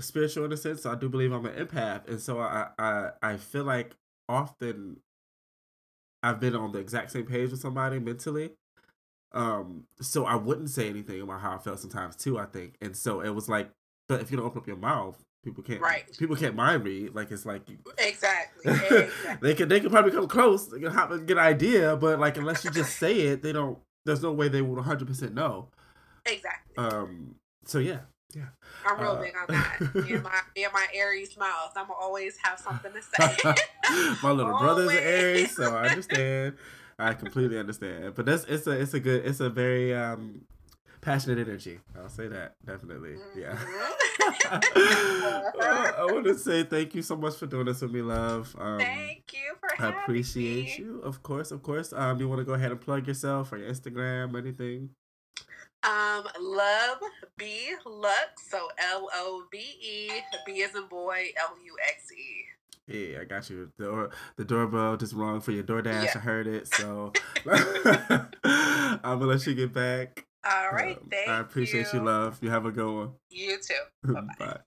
spiritual 0.00 0.44
in 0.44 0.52
a 0.52 0.56
sense. 0.56 0.82
So 0.82 0.90
I 0.90 0.96
do 0.96 1.08
believe 1.08 1.30
I'm 1.30 1.46
an 1.46 1.54
empath, 1.54 2.08
and 2.08 2.20
so 2.20 2.40
I 2.40 2.68
I 2.78 3.10
I 3.22 3.36
feel 3.36 3.64
like 3.64 3.94
often 4.28 4.98
I've 6.22 6.40
been 6.40 6.56
on 6.56 6.72
the 6.72 6.80
exact 6.80 7.12
same 7.12 7.26
page 7.26 7.52
with 7.52 7.60
somebody 7.60 8.00
mentally. 8.00 8.50
Um, 9.32 9.84
so 10.00 10.24
I 10.24 10.34
wouldn't 10.34 10.70
say 10.70 10.88
anything 10.88 11.20
about 11.20 11.42
how 11.42 11.54
I 11.54 11.58
felt 11.58 11.78
sometimes 11.78 12.16
too. 12.16 12.38
I 12.38 12.46
think, 12.46 12.74
and 12.80 12.96
so 12.96 13.20
it 13.20 13.30
was 13.30 13.48
like, 13.48 13.70
but 14.08 14.20
if 14.20 14.32
you 14.32 14.36
don't 14.36 14.46
open 14.46 14.62
up 14.62 14.66
your 14.66 14.76
mouth, 14.76 15.22
people 15.46 15.62
can't. 15.62 15.80
Right. 15.80 16.04
People 16.18 16.36
can't 16.36 16.56
mind 16.56 16.84
read. 16.84 17.14
Like 17.14 17.30
it's 17.30 17.46
like 17.46 17.62
Exactly. 17.98 18.72
exactly. 18.72 19.36
they 19.40 19.54
can 19.54 19.68
they 19.68 19.80
can 19.80 19.90
probably 19.90 20.10
come 20.10 20.26
close, 20.26 20.66
they 20.66 20.80
can 20.80 20.88
and 20.88 21.26
get 21.26 21.38
an 21.38 21.44
idea, 21.44 21.96
but 21.96 22.18
like 22.18 22.36
unless 22.36 22.64
you 22.64 22.70
just 22.70 22.98
say 22.98 23.20
it, 23.20 23.42
they 23.42 23.52
don't. 23.52 23.78
There's 24.04 24.22
no 24.22 24.32
way 24.32 24.48
they 24.48 24.62
would 24.62 24.76
100 24.76 25.06
percent 25.06 25.34
know. 25.34 25.68
exactly. 26.26 26.76
Um. 26.76 27.36
So 27.64 27.78
yeah, 27.78 28.00
yeah. 28.34 28.46
I'm 28.84 29.00
real 29.00 29.12
uh, 29.12 29.20
big 29.20 29.34
on 29.36 29.54
that. 29.54 29.94
Me 29.94 30.14
and 30.14 30.22
my, 30.24 30.40
me 30.54 30.64
and 30.64 30.72
my 30.72 30.86
Aries 30.92 31.36
mouth. 31.38 31.72
I'm 31.76 31.86
always 31.90 32.36
have 32.42 32.58
something 32.58 32.92
to 32.92 33.02
say. 33.02 33.54
My 34.22 34.30
little 34.32 34.58
brother's 34.58 34.90
an 34.90 34.98
Aries, 34.98 35.54
so 35.54 35.74
I 35.74 35.88
understand. 35.88 36.56
I 36.98 37.14
completely 37.14 37.58
understand. 37.58 38.14
But 38.16 38.26
that's 38.26 38.44
it's 38.44 38.66
a 38.66 38.72
it's 38.72 38.94
a 38.94 39.00
good 39.00 39.24
it's 39.24 39.40
a 39.40 39.48
very 39.48 39.94
um 39.94 40.42
passionate 41.00 41.38
energy. 41.38 41.78
I'll 41.96 42.08
say 42.08 42.26
that 42.28 42.54
definitely. 42.64 43.16
Yeah. 43.36 43.56
I 45.98 46.06
want 46.10 46.24
to 46.24 46.34
say 46.38 46.64
thank 46.64 46.94
you 46.94 47.02
so 47.02 47.16
much 47.16 47.36
for 47.36 47.46
doing 47.46 47.66
this 47.66 47.80
with 47.80 47.92
me, 47.92 48.02
love. 48.02 48.54
Um, 48.58 48.78
Thank 48.78 49.32
you 49.32 49.54
for 49.60 49.82
I 49.82 49.88
appreciate 49.88 50.78
me. 50.78 50.84
you, 50.84 51.00
of 51.02 51.22
course, 51.22 51.50
of 51.50 51.62
course. 51.62 51.92
Um, 51.92 52.18
you 52.20 52.28
want 52.28 52.40
to 52.40 52.44
go 52.44 52.54
ahead 52.54 52.70
and 52.70 52.80
plug 52.80 53.06
yourself 53.06 53.52
or 53.52 53.58
your 53.58 53.70
Instagram, 53.70 54.36
anything? 54.38 54.90
Um, 55.82 56.24
love 56.40 56.98
B 57.36 57.74
Luxe. 57.84 58.48
So 58.50 58.68
L 58.92 59.08
O 59.14 59.44
V 59.52 59.58
E 59.58 60.10
B 60.44 60.62
as 60.62 60.74
in 60.74 60.86
boy 60.88 61.28
L 61.38 61.56
U 61.64 61.76
X 61.88 62.10
E. 62.12 62.44
Yeah, 62.88 63.20
I 63.20 63.24
got 63.24 63.50
you. 63.50 63.70
The 63.78 63.84
door, 63.84 64.10
the 64.36 64.44
doorbell 64.44 64.96
just 64.96 65.12
rung 65.12 65.40
for 65.40 65.50
your 65.50 65.64
DoorDash. 65.64 66.04
Yeah. 66.04 66.12
I 66.14 66.18
heard 66.18 66.46
it, 66.46 66.68
so 66.72 67.12
I'm 68.44 69.00
gonna 69.02 69.26
let 69.26 69.46
you 69.46 69.54
get 69.54 69.72
back. 69.72 70.25
All 70.48 70.70
right, 70.72 70.96
Um, 70.98 71.08
thank 71.10 71.28
I 71.28 71.40
appreciate 71.40 71.92
you. 71.92 72.00
love. 72.04 72.38
You 72.40 72.50
have 72.50 72.66
a 72.66 72.70
good 72.70 72.92
one. 72.94 73.10
You 73.30 73.58
too. 73.58 73.74
Bye-bye. 74.14 74.34
Bye. 74.38 74.58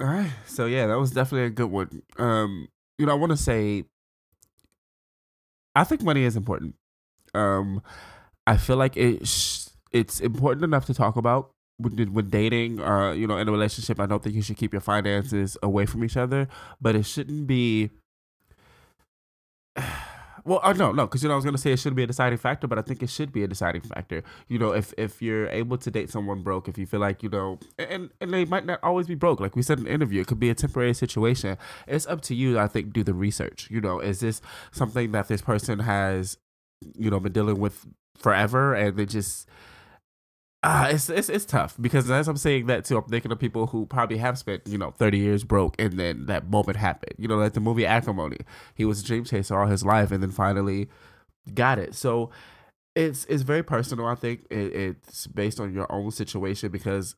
All 0.00 0.06
right. 0.06 0.30
So 0.46 0.66
yeah, 0.66 0.86
that 0.86 0.98
was 0.98 1.10
definitely 1.10 1.46
a 1.46 1.50
good 1.50 1.70
one. 1.70 2.02
Um, 2.18 2.68
you 2.98 3.06
know, 3.06 3.12
I 3.12 3.16
want 3.16 3.30
to 3.30 3.36
say, 3.36 3.84
I 5.74 5.84
think 5.84 6.02
money 6.02 6.22
is 6.24 6.36
important. 6.36 6.74
Um, 7.34 7.82
I 8.46 8.56
feel 8.56 8.76
like 8.76 8.96
it 8.96 9.26
sh- 9.26 9.68
it's 9.92 10.20
important 10.20 10.64
enough 10.64 10.84
to 10.86 10.94
talk 10.94 11.16
about 11.16 11.50
when 11.78 12.12
when 12.12 12.28
dating. 12.28 12.80
Uh, 12.80 13.12
you 13.12 13.26
know, 13.26 13.38
in 13.38 13.48
a 13.48 13.52
relationship, 13.52 13.98
I 13.98 14.06
don't 14.06 14.22
think 14.22 14.34
you 14.34 14.42
should 14.42 14.56
keep 14.58 14.72
your 14.72 14.80
finances 14.82 15.56
away 15.62 15.86
from 15.86 16.04
each 16.04 16.16
other, 16.16 16.46
but 16.80 16.94
it 16.94 17.04
shouldn't 17.04 17.46
be. 17.46 17.90
Well, 20.46 20.60
uh, 20.62 20.72
no, 20.74 20.92
no, 20.92 21.06
because 21.06 21.24
you 21.24 21.28
know 21.28 21.34
I 21.34 21.36
was 21.36 21.44
gonna 21.44 21.58
say 21.58 21.72
it 21.72 21.78
shouldn't 21.80 21.96
be 21.96 22.04
a 22.04 22.06
deciding 22.06 22.38
factor, 22.38 22.68
but 22.68 22.78
I 22.78 22.82
think 22.82 23.02
it 23.02 23.10
should 23.10 23.32
be 23.32 23.42
a 23.42 23.48
deciding 23.48 23.80
factor. 23.80 24.22
You 24.46 24.60
know, 24.60 24.70
if 24.70 24.94
if 24.96 25.20
you're 25.20 25.48
able 25.48 25.76
to 25.76 25.90
date 25.90 26.08
someone 26.08 26.42
broke, 26.42 26.68
if 26.68 26.78
you 26.78 26.86
feel 26.86 27.00
like 27.00 27.24
you 27.24 27.28
know, 27.28 27.58
and 27.78 28.10
and 28.20 28.32
they 28.32 28.44
might 28.44 28.64
not 28.64 28.78
always 28.84 29.08
be 29.08 29.16
broke, 29.16 29.40
like 29.40 29.56
we 29.56 29.62
said 29.62 29.78
in 29.78 29.84
the 29.84 29.90
interview, 29.90 30.20
it 30.20 30.28
could 30.28 30.38
be 30.38 30.48
a 30.48 30.54
temporary 30.54 30.94
situation. 30.94 31.58
It's 31.88 32.06
up 32.06 32.20
to 32.22 32.34
you. 32.36 32.60
I 32.60 32.68
think 32.68 32.92
do 32.92 33.02
the 33.02 33.12
research. 33.12 33.68
You 33.72 33.80
know, 33.80 33.98
is 33.98 34.20
this 34.20 34.40
something 34.70 35.10
that 35.12 35.26
this 35.26 35.42
person 35.42 35.80
has, 35.80 36.38
you 36.96 37.10
know, 37.10 37.18
been 37.18 37.32
dealing 37.32 37.58
with 37.58 37.84
forever, 38.16 38.72
and 38.72 38.96
they 38.96 39.06
just. 39.06 39.48
Ah, 40.68 40.88
it's, 40.88 41.08
it's 41.08 41.28
it's 41.28 41.44
tough 41.44 41.76
because 41.80 42.10
as 42.10 42.26
I'm 42.26 42.36
saying 42.36 42.66
that 42.66 42.84
too, 42.84 42.96
I'm 42.96 43.04
thinking 43.04 43.30
of 43.30 43.38
people 43.38 43.68
who 43.68 43.86
probably 43.86 44.16
have 44.18 44.36
spent 44.36 44.62
you 44.66 44.76
know 44.76 44.90
30 44.90 45.16
years 45.16 45.44
broke, 45.44 45.76
and 45.78 45.92
then 45.92 46.26
that 46.26 46.50
moment 46.50 46.76
happened. 46.76 47.12
You 47.18 47.28
know, 47.28 47.36
like 47.36 47.52
the 47.52 47.60
movie 47.60 47.86
Acrimony. 47.86 48.38
He 48.74 48.84
was 48.84 49.00
a 49.00 49.04
dream 49.04 49.22
chaser 49.24 49.56
all 49.56 49.68
his 49.68 49.84
life, 49.84 50.10
and 50.10 50.20
then 50.20 50.32
finally 50.32 50.88
got 51.54 51.78
it. 51.78 51.94
So 51.94 52.30
it's 52.96 53.26
it's 53.26 53.44
very 53.44 53.62
personal. 53.62 54.06
I 54.06 54.16
think 54.16 54.40
it, 54.50 54.74
it's 54.74 55.28
based 55.28 55.60
on 55.60 55.72
your 55.72 55.86
own 55.92 56.10
situation 56.10 56.72
because 56.72 57.14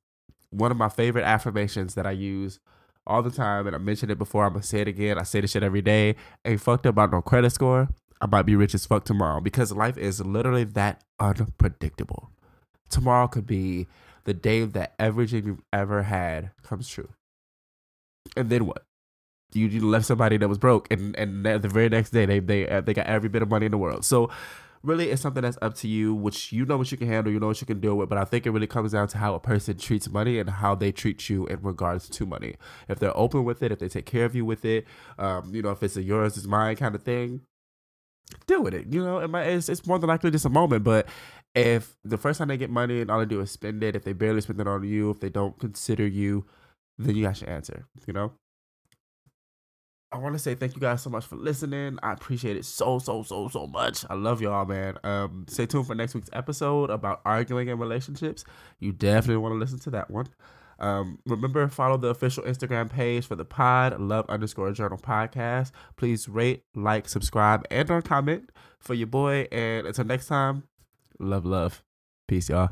one 0.51 0.71
of 0.71 0.77
my 0.77 0.91
favorite 0.91 1.25
affirmations 1.25 1.95
that 1.95 2.07
I 2.07 2.11
use 2.11 2.61
all 3.07 3.23
the 3.23 3.31
time, 3.31 3.67
and 3.67 3.75
I 3.75 3.79
mentioned 3.79 4.11
it 4.13 4.19
before. 4.19 4.45
I'm 4.45 4.53
gonna 4.53 4.63
say 4.63 4.83
it 4.83 4.89
again. 4.89 5.19
I 5.19 5.23
say 5.23 5.41
this 5.41 5.53
shit 5.53 5.63
every 5.63 5.81
day. 5.81 6.17
Ain't 6.45 6.61
fucked 6.61 6.85
up 6.85 6.97
about 6.97 7.13
no 7.13 7.23
credit 7.23 7.51
score. 7.53 7.89
I 8.21 8.27
might 8.27 8.43
be 8.43 8.57
rich 8.57 8.75
as 8.75 8.85
fuck 8.85 9.05
tomorrow 9.05 9.41
because 9.41 9.73
life 9.73 9.97
is 9.97 10.21
literally 10.21 10.65
that 10.65 11.03
unpredictable. 11.19 12.31
Tomorrow 12.89 13.29
could 13.29 13.47
be 13.47 13.87
the 14.25 14.35
day 14.35 14.65
that 14.65 14.95
every 14.99 15.27
dream 15.27 15.47
you've 15.47 15.63
ever 15.73 16.03
had 16.03 16.51
comes 16.63 16.89
true. 16.89 17.09
And 18.37 18.51
then 18.51 18.67
what? 18.67 18.85
You, 19.55 19.67
you 19.67 19.89
left 19.89 20.05
somebody 20.05 20.37
that 20.37 20.49
was 20.49 20.59
broke, 20.59 20.91
and 20.91 21.17
and 21.17 21.47
the 21.47 21.69
very 21.69 21.89
next 21.89 22.11
day 22.11 22.27
they 22.27 22.39
they 22.39 22.69
uh, 22.69 22.83
they 22.83 22.93
got 22.93 23.07
every 23.07 23.31
bit 23.31 23.41
of 23.41 23.49
money 23.49 23.65
in 23.65 23.73
the 23.73 23.79
world. 23.79 24.05
So 24.05 24.31
really, 24.83 25.11
it's 25.11 25.23
something 25.23 25.43
that's 25.43 25.59
up 25.63 25.75
to 25.77 25.89
you, 25.89 26.15
which 26.15 26.53
you 26.53 26.65
know 26.67 26.77
what 26.77 26.91
you 26.93 26.99
can 26.99 27.09
handle, 27.09 27.33
you 27.33 27.41
know 27.41 27.47
what 27.49 27.61
you 27.61 27.67
can 27.67 27.81
deal 27.81 27.97
with. 27.97 28.09
But 28.09 28.19
I 28.19 28.25
think 28.25 28.47
it 28.47 28.51
really 28.51 28.67
comes 28.67 28.93
down 28.93 29.09
to 29.09 29.19
how 29.19 29.35
a 29.35 29.41
person 29.41 29.79
treats 29.79 30.09
money 30.11 30.39
and 30.39 30.51
how 30.51 30.75
they 30.75 30.93
treat 30.93 31.29
you 31.29 31.47
in 31.47 31.63
regards 31.63 32.09
to 32.11 32.27
money. 32.27 32.57
If 32.89 32.99
they're 32.99 33.17
open 33.17 33.45
with 33.45 33.63
it, 33.63 33.73
if 33.73 33.79
they 33.79 33.89
take 33.89 34.07
care 34.07 34.25
of 34.25 34.35
you 34.35 34.45
with 34.45 34.65
it, 34.65 34.87
um, 35.19 35.55
you 35.55 35.63
know, 35.63 35.71
if 35.71 35.83
it's 35.83 35.97
a 35.97 36.03
yours 36.03 36.37
is 36.37 36.47
mine 36.47 36.77
kind 36.77 36.95
of 36.95 37.03
thing, 37.03 37.43
deal 38.47 38.63
with 38.63 38.75
it. 38.75 38.87
You 38.93 39.03
know, 39.03 39.19
it 39.19 39.29
might, 39.29 39.47
it's 39.47 39.69
it's 39.69 39.87
more 39.87 39.99
than 39.99 40.09
likely 40.09 40.31
just 40.31 40.45
a 40.45 40.51
moment, 40.51 40.85
but 40.85 41.09
if 41.59 41.97
the 42.05 42.17
first 42.17 42.39
time 42.39 42.49
they 42.49 42.57
get 42.57 42.71
money 42.71 43.01
and 43.01 43.11
all 43.11 43.19
they 43.19 43.27
do 43.27 43.41
is 43.41 43.51
spend 43.51 43.83
it, 43.83 43.97
if 43.97 44.05
they 44.05 44.13
barely 44.13 44.41
spend 44.41 44.61
it 44.61 44.69
on 44.69 44.85
you, 44.85 45.11
if 45.11 45.21
they 45.21 45.31
don't 45.31 45.59
consider 45.59 46.07
you, 46.07 46.47
then 46.99 47.15
you 47.15 47.23
got 47.23 47.41
your 47.41 47.51
answer. 47.51 47.87
You 48.07 48.13
know. 48.13 48.33
I 50.11 50.17
want 50.17 50.35
to 50.35 50.39
say 50.39 50.55
thank 50.55 50.75
you 50.75 50.81
guys 50.81 51.03
so 51.03 51.11
much 51.11 51.27
for 51.27 51.37
listening. 51.37 51.99
I 52.03 52.13
appreciate 52.13 52.57
it 52.57 52.65
so 52.65 52.99
so 52.99 53.23
so 53.23 53.49
so 53.49 53.67
much. 53.67 54.07
I 54.09 54.15
love 54.15 54.41
y'all, 54.41 54.65
man. 54.65 54.97
Um, 55.05 55.45
stay 55.49 55.67
tuned 55.67 55.87
for 55.87 55.95
next 55.95 56.15
week's 56.15 56.31
episode 56.33 56.89
about 56.89 57.21
arguing 57.27 57.69
in 57.69 57.79
relationships. 57.79 58.45
You 58.81 58.93
definitely 58.93 59.37
want 59.37 59.53
to 59.53 59.59
listen 59.59 59.79
to 59.81 59.91
that 59.91 60.11
one. 60.11 60.29
Um, 60.81 61.19
remember, 61.27 61.67
follow 61.69 61.97
the 61.97 62.09
official 62.09 62.45
Instagram 62.45 62.89
page 62.89 63.27
for 63.27 63.35
the 63.35 63.45
pod, 63.45 64.01
love 64.01 64.31
underscore 64.31 64.73
journal 64.73 64.99
podcast. 64.99 65.73
Please 65.97 66.29
rate, 66.29 66.63
like, 66.75 67.09
subscribe, 67.09 67.67
and 67.71 67.91
or 67.91 68.01
comment 68.01 68.51
for 68.79 68.95
your 68.95 69.09
boy. 69.09 69.49
And 69.51 69.87
until 69.87 70.05
next 70.05 70.29
time, 70.29 70.63
love, 71.19 71.45
love. 71.45 71.83
Peace, 72.27 72.49
y'all. 72.49 72.71